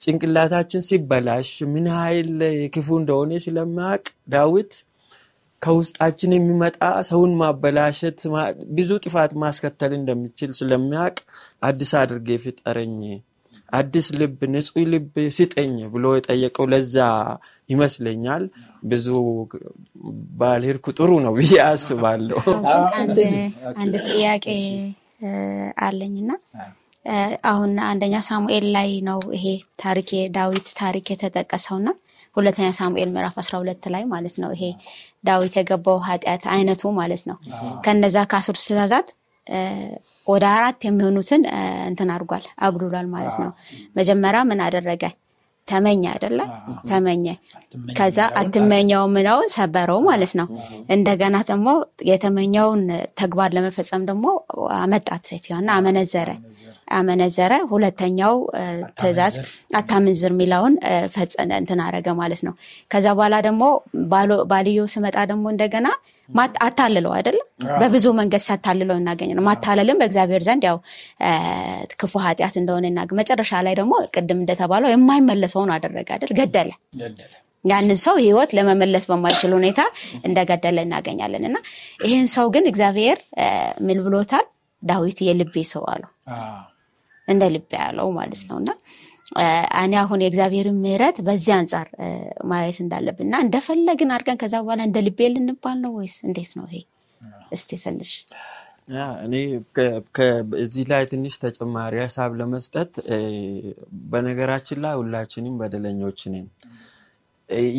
ጭንቅላታችን 0.00 0.86
ሲበላሽ 0.88 1.50
ምን 1.72 1.86
ያህል 1.92 2.32
ክፉ 2.74 2.88
እንደሆነ 3.00 3.38
ስለማያውቅ 3.44 4.04
ዳዊት 4.34 4.72
ከውስጣችን 5.62 6.32
የሚመጣ 6.36 6.78
ሰውን 7.08 7.32
ማበላሸት 7.40 8.18
ብዙ 8.76 8.90
ጥፋት 9.04 9.32
ማስከተል 9.42 9.92
እንደሚችል 9.98 10.50
ስለሚያውቅ 10.58 11.16
አዲስ 11.68 11.92
አድርጌ 12.00 12.28
ፍጠረኝ፣ 12.44 12.98
አዲስ 13.68 14.06
ልብ፣ 14.18 14.40
ንጹሕ 14.52 14.84
ልብ 14.92 15.06
ስጠኝ 15.36 15.72
ብሎ 15.92 16.04
የጠየቀው 16.16 16.66
ለዛ 16.72 16.96
ይመስለኛል። 17.70 18.44
ብዙ 18.84 19.06
ባልሄድኩ 20.38 20.86
ጥሩ 20.98 21.10
ነው 21.24 21.32
ብዬ 21.38 21.54
አስባለሁ። 21.66 22.42
አንድ 23.76 23.94
ጥያቄ 24.08 24.46
አለኝና 25.86 26.30
አሁን 27.50 27.72
አንደኛ 27.88 28.14
ሳሙኤል 28.28 28.66
ላይ 28.76 28.90
ነው 29.08 29.20
ይሄ 29.36 29.44
ታሪክ 29.82 30.08
የዳዊት 30.16 30.68
ታሪክ 30.78 31.06
የተጠቀሰውና 31.12 31.88
ሁለተኛ 32.36 32.68
ሳሙኤል 32.78 33.10
ምዕራፍ 33.14 33.36
12 33.42 33.86
ላይ 33.94 34.02
ማለት 34.10 34.34
ነው። 34.42 34.50
ይሄ 34.56 34.64
ዳዊት 35.24 35.54
የገባው 35.58 35.98
ኃጢአት 36.08 36.44
አይነቱ 36.54 36.82
ማለት 36.98 37.22
ነው። 37.30 37.36
ከነዛ 37.86 38.16
ከአስርቱ 38.32 38.60
ትእዛዛት 38.66 39.08
ወደ 40.26 40.44
አራት 40.54 40.80
የሚሆኑትን 40.86 41.42
እንትን 41.88 42.08
አድርጓል 42.14 42.44
አጉድሏል 42.60 43.06
ማለት 43.12 43.36
ነው። 43.42 43.50
መጀመሪያ 43.96 44.40
ምን 44.44 44.60
አደረገ? 44.64 45.04
ተመኘ 45.68 46.02
አይደለ? 46.12 46.40
ተመኘ። 46.88 47.24
ከዛ 47.96 48.18
አትመኘው 48.40 49.04
ምነው 49.14 49.38
ሰበረው 49.54 50.00
ማለት 50.08 50.32
ነው። 50.40 50.46
እንደገና 50.90 51.36
ደግሞ 51.48 51.68
የተመኘውን 52.10 52.82
ተግባር 53.18 53.50
ለመፈጸም 53.56 54.02
ደግሞ 54.10 54.26
አመጣት 54.78 55.22
ሴትዮዋና 55.30 55.68
አመነዘረ 55.78 56.28
አመነዘረ። 56.94 57.52
ሁለተኛው 57.70 58.34
ትእዛዝ 58.98 59.34
አታምንዝር 59.78 60.32
የሚለውን 60.34 60.74
ፈጸነ 61.14 61.50
እንትን 61.62 61.80
አረገ 61.84 62.08
ማለት 62.20 62.42
ነው። 62.46 62.54
ከዛ 62.90 63.06
በኋላ 63.16 63.36
ደግሞ 63.46 63.62
ባልየው 64.52 64.86
ስመጣ 64.94 65.16
ደግሞ 65.30 65.46
እንደገና 65.54 65.86
አታልለው 66.66 67.12
አይደለም። 67.16 67.46
በብዙ 67.80 68.06
መንገድ 68.18 68.42
ሲያታልለው 68.44 68.96
እናገኘ 69.00 69.30
ነው። 69.36 69.44
ማታለልም 69.48 69.98
በእግዚአብሔር 70.00 70.42
ዘንድ 70.46 70.64
ያው 70.68 70.78
ክፉ 72.00 72.14
ኃጢአት 72.24 72.54
እንደሆነ 72.60 72.86
እናገ 72.92 73.10
መጨረሻ 73.20 73.62
ላይ 73.66 73.74
ደግሞ 73.80 73.94
ቅድም 74.14 74.40
እንደተባለው 74.42 74.90
የማይመለሰውን 74.92 75.72
አደረገ 75.76 76.08
አይደል? 76.16 76.32
ገደለ 76.40 76.70
ያንን 77.64 77.98
ሰው 78.02 78.16
ህይወት 78.22 78.50
ለመመለስ 78.56 79.04
በማይችል 79.10 79.52
ሁኔታ 79.56 79.80
እንደገደለ 80.24 80.78
እናገኛለን። 80.86 81.44
እና 81.48 81.56
ይህን 82.04 82.28
ሰው 82.34 82.46
ግን 82.54 82.64
እግዚአብሔር 82.70 83.18
ምን 83.86 83.98
ብሎታል? 84.06 84.46
ዳዊት 84.82 85.18
የልቤ 85.26 85.56
ሰው 85.70 85.84
አለው 85.92 86.10
እንደ 87.28 87.44
ልቤ 87.54 87.70
ያለው 87.80 88.08
ማለት 88.18 88.42
ነው 88.48 88.56
እና 88.60 88.70
እኔ 89.80 89.94
አሁን 90.02 90.20
የእግዚአብሔርን 90.22 90.76
ምሕረት 90.82 91.16
በዚህ 91.26 91.52
አንጻር 91.56 91.86
ማየት 92.50 92.78
እንዳለብን 92.82 93.26
እና 93.26 93.36
እንደፈለግን 93.46 94.12
አድርገን 94.16 94.38
ከዛ 94.42 94.54
በኋላ 94.64 94.82
እንደ 94.88 94.98
ልቤ 95.06 95.28
ልንባል 95.34 95.78
ነው 95.84 95.92
ወይስ 95.98 96.16
እንዴት 96.28 96.52
ነው 96.58 96.66
ይሄ? 96.70 96.82
እስቲ 97.52 97.70
ትንሽ 97.82 98.12
እኔ 99.26 99.34
እዚህ 100.64 100.84
ላይ 100.90 101.02
ትንሽ 101.12 101.34
ተጨማሪ 101.44 101.94
ሀሳብ 102.04 102.32
ለመስጠት 102.40 102.90
በነገራችን 104.10 104.78
ላይ 104.84 104.94
ሁላችንም 105.00 105.54
በደለኞች 105.60 106.20
ነን። 106.34 106.46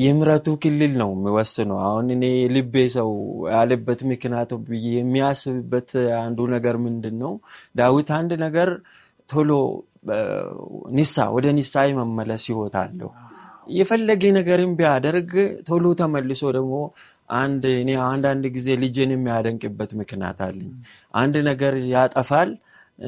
የምሕረቱ 0.01 0.47
ክልል 0.63 0.93
ነው 1.01 1.09
የሚወስነው። 1.15 1.77
አሁን 1.87 2.05
እኔ 2.15 2.25
ልቤ 2.55 2.83
ሰው 2.95 3.09
ያለበት 3.53 4.01
ምክንያቱ 4.11 4.59
ብዬ 4.67 4.85
የሚያስብበት 4.97 5.89
አንዱ 6.21 6.39
ነገር 6.55 6.75
ምንድን 6.85 7.15
ነው? 7.23 7.33
ዳዊት 7.75 8.09
አንድ 8.19 8.31
ነገር 8.45 8.69
ቶሎ 9.29 9.51
ኒሳ 10.97 11.25
ወደ 11.35 11.47
ኒሳ 11.57 11.83
የመመለስ 11.89 12.43
ህይወት 12.49 12.75
አለው። 12.81 13.09
የፈለገ 13.71 14.23
ነገርን 14.37 14.73
ቢያደርግ 14.79 15.31
ቶሎ 15.67 15.85
ተመልሶ 16.01 16.41
ደግሞ 16.57 16.75
አንድ 17.37 17.63
እኔ 17.79 17.91
አንዳንድ 18.05 18.43
ጊዜ 18.55 18.67
ልጄን 18.83 19.11
የሚያደንቅበት 19.13 19.91
ምክንያት 20.01 20.39
አለኝ። 20.45 20.69
አንድ 21.21 21.35
ነገር 21.49 21.73
ያጠፋል 21.93 22.51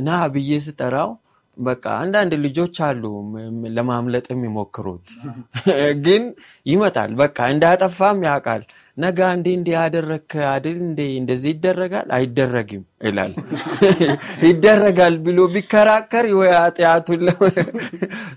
ና 0.02 0.18
ብዬ 0.34 0.52
ስጠራው 0.66 1.12
በቃ 1.58 1.86
አንዳንድ 2.02 2.34
ልጆች 2.44 2.76
አሉ 2.88 3.04
ለማምለጥ 3.78 4.26
የሚሞክሩት 4.32 5.08
ግን 6.04 6.24
ይመጣል። 6.66 7.12
በቃ 7.22 7.48
እንዳጠፋም 7.54 8.20
ያውቃል። 8.28 8.62
ነገ 9.00 9.20
እንዴ 9.36 9.48
እንዲ 9.58 9.70
ያደረግክ 9.76 10.32
አይደል 10.50 10.78
እንዴ 10.86 11.02
እንደዚህ 11.20 11.52
ይደረጋል 11.54 12.08
አይደረግም 12.18 12.84
ይላል። 13.06 13.34
ይደረጋል 14.50 15.16
ብሎ 15.26 15.40
ቢከራከር 15.54 16.28
ወይ 16.40 16.52
ኃጢአቱን 16.58 17.24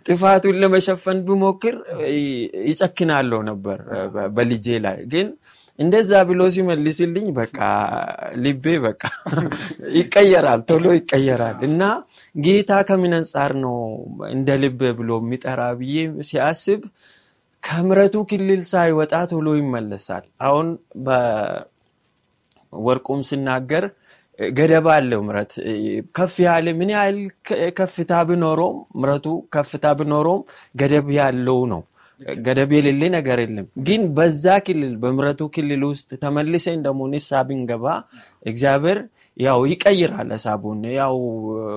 ጥፋቱን 0.07 0.59
ለመሸፈን 0.62 1.20
ቢሞክር 1.27 1.77
ይጨክናለው 2.70 3.42
ነበር 3.51 3.81
በልጄ 4.37 4.66
ላይ 4.87 4.98
ግን 5.14 5.29
እንደዛ 5.79 6.11
ብሎ 6.29 6.40
ሲመልስልኝ 6.55 7.27
በቃ 7.38 7.59
ልቤ 8.42 8.64
በቃ 8.85 9.03
ይቀየራል፣ 9.98 10.61
ቶሎ 10.68 10.85
ይቀየራል። 10.96 11.59
እና 11.68 11.83
ጌታ 12.35 12.72
ከምን 12.88 13.14
አንጻር 13.18 13.53
ነው 13.62 13.77
እንደ 14.31 14.59
ልብ 14.62 14.81
ብሎ 14.98 15.11
የሚጠራ 15.22 15.62
ብዬ 15.81 15.96
ሲያስብ 16.29 16.83
ከምረቱ 17.62 18.14
ክልል 18.31 18.62
ሳይወጣ 18.70 19.12
ቶሎ 19.31 19.48
ይመለሳል። 19.59 20.25
አሁን 20.46 20.68
በወርቁም 22.72 23.20
ስናገር 23.31 23.85
ገደብ 24.38 24.87
አለው 24.94 25.20
ምረት 25.27 25.53
ከፍ 26.16 26.35
ያለ 26.44 26.66
ምን 26.79 26.90
ያህል 26.94 27.18
ከፍታ 27.79 28.12
ብኖረውም 28.29 28.79
ምረቱ 29.01 29.27
ከፍታ 29.55 29.87
ብኖረውም 29.98 30.42
ገደብ 30.75 31.09
ያለው 31.18 31.61
ነው። 31.72 31.83
ገደብ 32.40 32.70
የሌለ 32.77 33.03
ነገር 33.14 33.38
የለም። 33.42 33.66
ግን 33.87 34.03
በዛ 34.16 34.44
ክልል 34.66 34.92
በምረቱ 35.03 35.40
ክልል 35.55 35.83
ውስጥ 35.90 36.11
ተመልሰን 36.22 36.79
ደግሞ 36.87 37.01
ንስሐ 37.12 37.40
ብንገባ 37.48 37.85
እግዚአብሔር 38.46 38.98
ያው 39.37 39.61
ይቀይራል 39.71 40.31
ሀሳቡን። 40.35 40.81
ያው 40.95 41.14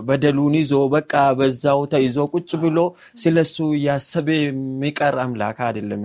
በደሉን 0.07 0.55
ይዞ 0.59 0.73
በቃ 0.93 1.11
በዛው 1.39 1.79
ተይዞ 1.93 2.17
ቁጭ 2.33 2.49
ብሎ 2.63 2.79
ስለሱ 3.23 3.55
እያሰበ 3.77 4.27
የሚቀር 4.39 5.17
አምላክ 5.23 5.59
አይደለም 5.67 6.01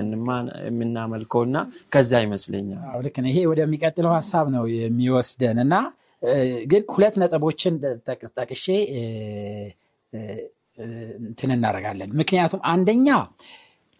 የምናመልከው 0.68 1.42
እና 1.48 1.56
ከዛ 1.92 2.12
ይመስለኛል። 2.24 2.82
ልክ 3.06 3.18
ይሄ 3.30 3.38
ወደሚቀጥለው 3.52 4.12
ሀሳብ 4.18 4.46
ነው 4.56 4.64
የሚወስደን 4.76 5.60
እና 5.64 5.74
ግን 6.70 6.82
ሁለት 6.94 7.14
ነጥቦችን 7.20 7.74
ጠቅሼ 8.38 8.66
እንትን 11.26 11.50
እናደርጋለን። 11.54 12.10
ምክንያቱም 12.20 12.60
አንደኛ 12.72 13.08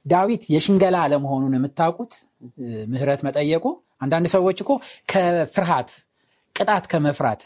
ዳዊት 0.07 0.43
የሽንገላ 0.55 0.97
አለመሆኑን 1.07 1.55
የምታውቁት 1.57 2.13
ምህረት 2.93 3.21
መጠየቁ 3.27 3.65
አንዳንድ 4.05 4.27
ሰዎች 4.35 4.59
እኮ 4.63 4.71
ከፍርሃት 5.09 5.91
ቅጣት 6.61 6.85
ከመፍራት 6.92 7.42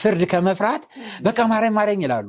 ፍርድ 0.00 0.22
ከመፍራት 0.30 0.84
በቃ 1.24 1.38
ማረኝ 1.50 1.72
ማረኝ 1.76 2.00
ይላሉ። 2.06 2.28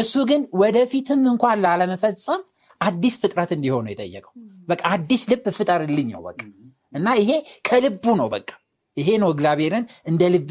እሱ 0.00 0.12
ግን 0.30 0.42
ወደፊትም 0.60 1.22
እንኳን 1.32 1.62
ላለመፈጸም 1.64 2.42
አዲስ 2.80 3.14
ፍጥረት 3.22 3.50
እንዲሆን 3.56 3.84
ነው 3.86 3.92
የጠየቀው። 3.94 4.32
በቃ 4.68 4.82
አዲስ 4.94 5.22
ልብ 5.30 5.44
ፍጠርልኝ 5.56 6.08
ነው 6.14 6.22
በቃ 6.28 6.40
እና 6.92 7.08
ይሄ 7.20 7.30
ከልቡ 7.68 8.04
ነው 8.20 8.28
በቃ 8.32 8.48
ይሄ 8.96 9.08
ነው 9.20 9.28
እግዚአብሔርን 9.34 9.84
እንደ 10.10 10.22
ልቤ 10.32 10.50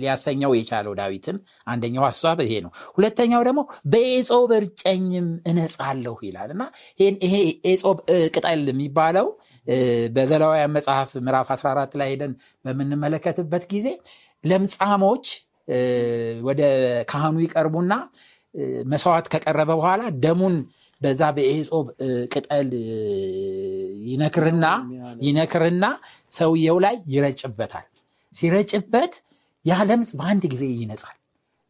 ሊያሰኘው 0.00 0.50
የቻለው 0.56 0.94
ዳዊትን። 0.98 1.36
አንደኛው 1.66 2.04
ሀሳብ 2.06 2.38
ይሄ 2.44 2.52
ነው። 2.64 2.72
ሁለተኛው 2.96 3.42
ደግሞ 3.48 3.60
በኤጾብ 3.92 4.50
እርጨኝም 4.58 5.28
እነጻለሁ 5.50 6.16
ይላል 6.26 6.50
እና 6.56 6.64
ይሄ 7.24 7.34
ኤጾብ 7.72 7.98
ቅጠል 8.34 8.62
የሚባለው 8.72 9.28
በዘሌዋውያን 10.14 10.74
መጽሐፍ 10.76 11.10
ምዕራፍ 11.26 11.48
14 11.54 11.94
ላይ 12.00 12.08
ሄደን 12.12 12.32
በምንመለከትበት 12.64 13.64
ጊዜ 13.72 13.88
ለምጻሞች 14.44 15.26
ወደ 16.42 16.60
ካህኑ 17.10 17.36
ይቀርቡና 17.44 17.92
መስዋዕት 18.84 19.26
ከቀረበ 19.32 19.70
በኋላ 19.72 20.02
ደሙን 20.24 20.56
በዛ 21.00 21.22
በኤጾብ 21.36 21.86
ቅጠል 22.32 22.70
ይነክርና 24.08 24.66
ይነክርና 25.22 25.84
ሰውየው 26.32 26.78
ላይ 26.84 26.96
ይረጭበታል። 27.14 27.86
ሲረጭበት 28.34 29.14
ያ 29.64 29.78
ለምጽ 29.88 30.10
በአንድ 30.18 30.44
ጊዜ 30.52 30.64
ይነጻል። 30.82 31.16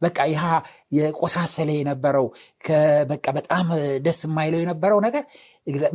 በቃ 0.01 0.19
ያ 0.33 0.41
የቆሳሰለ 0.97 1.69
የነበረው 1.77 2.25
በቃ 3.11 3.25
በጣም 3.37 3.67
ደስ 4.05 4.19
የማይለው 4.27 4.61
የነበረው 4.63 4.99
ነገር 5.07 5.23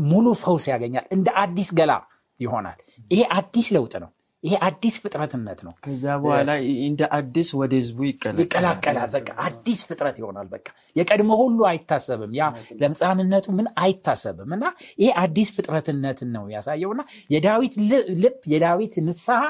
ሙሉ 0.07 0.27
ፈውስ 0.43 0.67
ያገኛል። 0.73 1.07
እንደ 1.15 1.29
አዲስ 1.43 1.71
ገላ 1.79 1.93
ይሆናል። 2.41 2.79
ይሄ 3.11 3.21
አዲስ 3.39 3.67
ለውጥ 3.77 3.95
ነው። 4.03 4.11
ይሄ 4.45 4.55
አዲስ 4.67 4.95
ፍጥረትነት 5.03 5.61
ነው። 5.67 5.73
ከዛ 5.85 6.05
በኋላ 6.23 6.51
እንደ 6.87 7.03
አዲስ 7.17 7.49
ወደ 7.61 7.73
ህዝቡ 7.81 7.99
ይቀላቀላል። 8.09 9.09
በቃ 9.15 9.29
አዲስ 9.47 9.81
ፍጥረት 9.89 10.17
ይሆናል። 10.21 10.49
በቃ 10.53 10.67
የቀድሞ 10.97 11.31
ሁሉ 11.41 11.59
አይታሰብም። 11.71 12.33
ያ 12.39 12.45
ለምጻምነቱ 12.83 13.47
ምን 13.59 13.69
አይታሰብም 13.85 14.53
እና 14.57 14.65
ይሄ 15.01 15.09
አዲስ 15.23 15.51
ፍጥረትነትን 15.57 16.31
ነው 16.37 16.45
ያሳየውና 16.55 17.03
የዳዊት 17.31 17.75
ልብ 18.23 18.39
የዳዊት 18.53 18.95
ንስሐ 19.09 19.41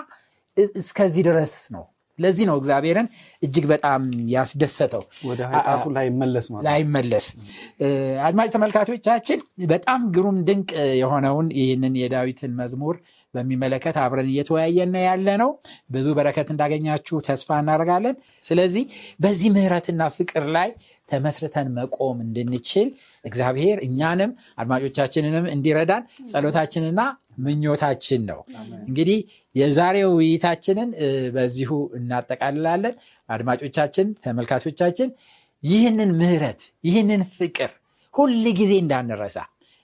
እስከዚህ 0.80 1.22
ድረስ 1.28 1.54
ነው። 1.76 1.84
ለዚህ 2.18 2.44
ነው 2.48 2.56
እግዚአብሔርን 2.60 3.08
እጅግ 3.42 3.64
በጣም 3.72 4.02
ያስደሰተው 4.34 5.02
ላይመለስ 6.68 7.26
አድማጭ 8.26 8.48
ተመልካቾቻችን 8.54 9.40
በጣም 9.68 10.00
ግሩም 10.14 10.38
ድንቅ 10.48 10.70
የሆነውን 11.00 11.48
ይህንን 11.60 11.94
የዳዊትን 12.02 12.54
መዝሙር 12.60 12.96
በሚመለከት 13.34 13.96
አብረን 14.02 14.28
እየተወያየን 14.30 14.94
ያለ 15.02 15.28
ነው። 15.42 15.50
ብዙ 15.90 16.06
በረከት 16.18 16.48
እንዳገኛችሁ 16.52 17.16
ተስፋ 17.26 17.58
እናደርጋለን። 17.62 18.16
ስለዚህ 18.44 18.84
በዚህ 19.20 19.48
ምሕረትና 19.56 20.02
ፍቅር 20.16 20.44
ላይ 20.56 20.68
ተመስርተን 21.08 21.68
መቆም 21.76 22.18
እንድንችል 22.24 22.88
እግዚአብሔር 23.24 23.78
እኛንም 23.86 24.30
አድማጮቻችንንም 24.58 25.46
እንዲረዳን 25.52 26.02
ጸሎታችንና 26.30 27.00
ምኞታችን 27.38 28.22
ነው። 28.30 28.40
እንግዲህ 28.86 29.18
የዛሬው 29.54 30.10
ውይይታችንን 30.18 30.90
በዚሁ 31.34 31.70
እናጠቃልላለን። 31.98 32.94
አድማጮቻችን፣ 33.28 34.08
ተመልካቾቻችን 34.24 35.10
ይህንን 35.62 36.10
ምሕረት 36.18 36.60
ይህንን 36.84 37.22
ፍቅር 37.36 37.70
ሁል 38.14 38.34
ጊዜ 38.58 38.72
እንዳንረሳ 38.82 39.38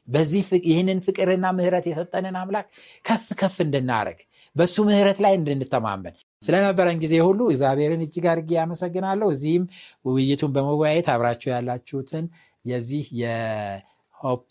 በዚህ 0.09 0.41
ይህንን 0.69 0.99
ፍቅርና 1.05 1.47
ምህረት 1.57 1.85
የሰጠንን 1.89 2.37
አምላክ 2.41 2.67
ከፍ 3.05 3.27
ከፍ 3.41 3.57
እንድናደረግ 3.65 4.19
በሱ 4.57 4.77
ምህረት 4.89 5.19
ላይ 5.25 5.33
እንድንተማመን 5.39 6.15
ስለነበረን 6.43 6.99
ጊዜ 7.03 7.15
ሁሉ 7.27 7.41
እግዚአብሔርን 7.51 8.03
እጅግ 8.07 8.25
አድርጌ 8.33 8.51
ያመሰግናለሁ። 8.59 9.29
እዚህም 9.35 9.65
ውይይቱን 10.09 10.53
በመወያየት 10.57 11.09
አብራችሁ 11.15 11.49
ያላችሁትን 11.55 12.25
የዚህ 12.65 13.05
የሆፕ 13.23 14.49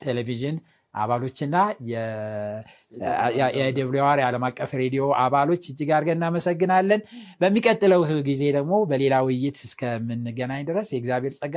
ቴሌቪዥን 0.00 0.58
አባሎችና 0.94 1.56
የደብሊዋር 3.58 4.18
የዓለም 4.20 4.46
አቀፍ 4.48 4.70
ሬዲዮ 4.80 5.04
አባሎች 5.22 5.64
እጅግ 5.70 5.90
አድርገን 5.96 6.18
እናመሰግናለን። 6.18 7.02
በሚቀጥለው 7.40 8.02
ጊዜ 8.28 8.44
ደግሞ 8.58 8.74
በሌላ 8.90 9.16
ውይይት 9.26 9.60
እስከምንገናኝ 9.68 10.62
ድረስ 10.70 10.90
የእግዚአብሔር 10.92 11.34
ጸጋ 11.40 11.56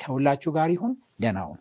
ከሁላችሁ 0.00 0.52
ጋር 0.58 0.70
ይሁን። 0.76 0.94
ደህና 1.20 1.40
ሁኑ። 1.46 1.58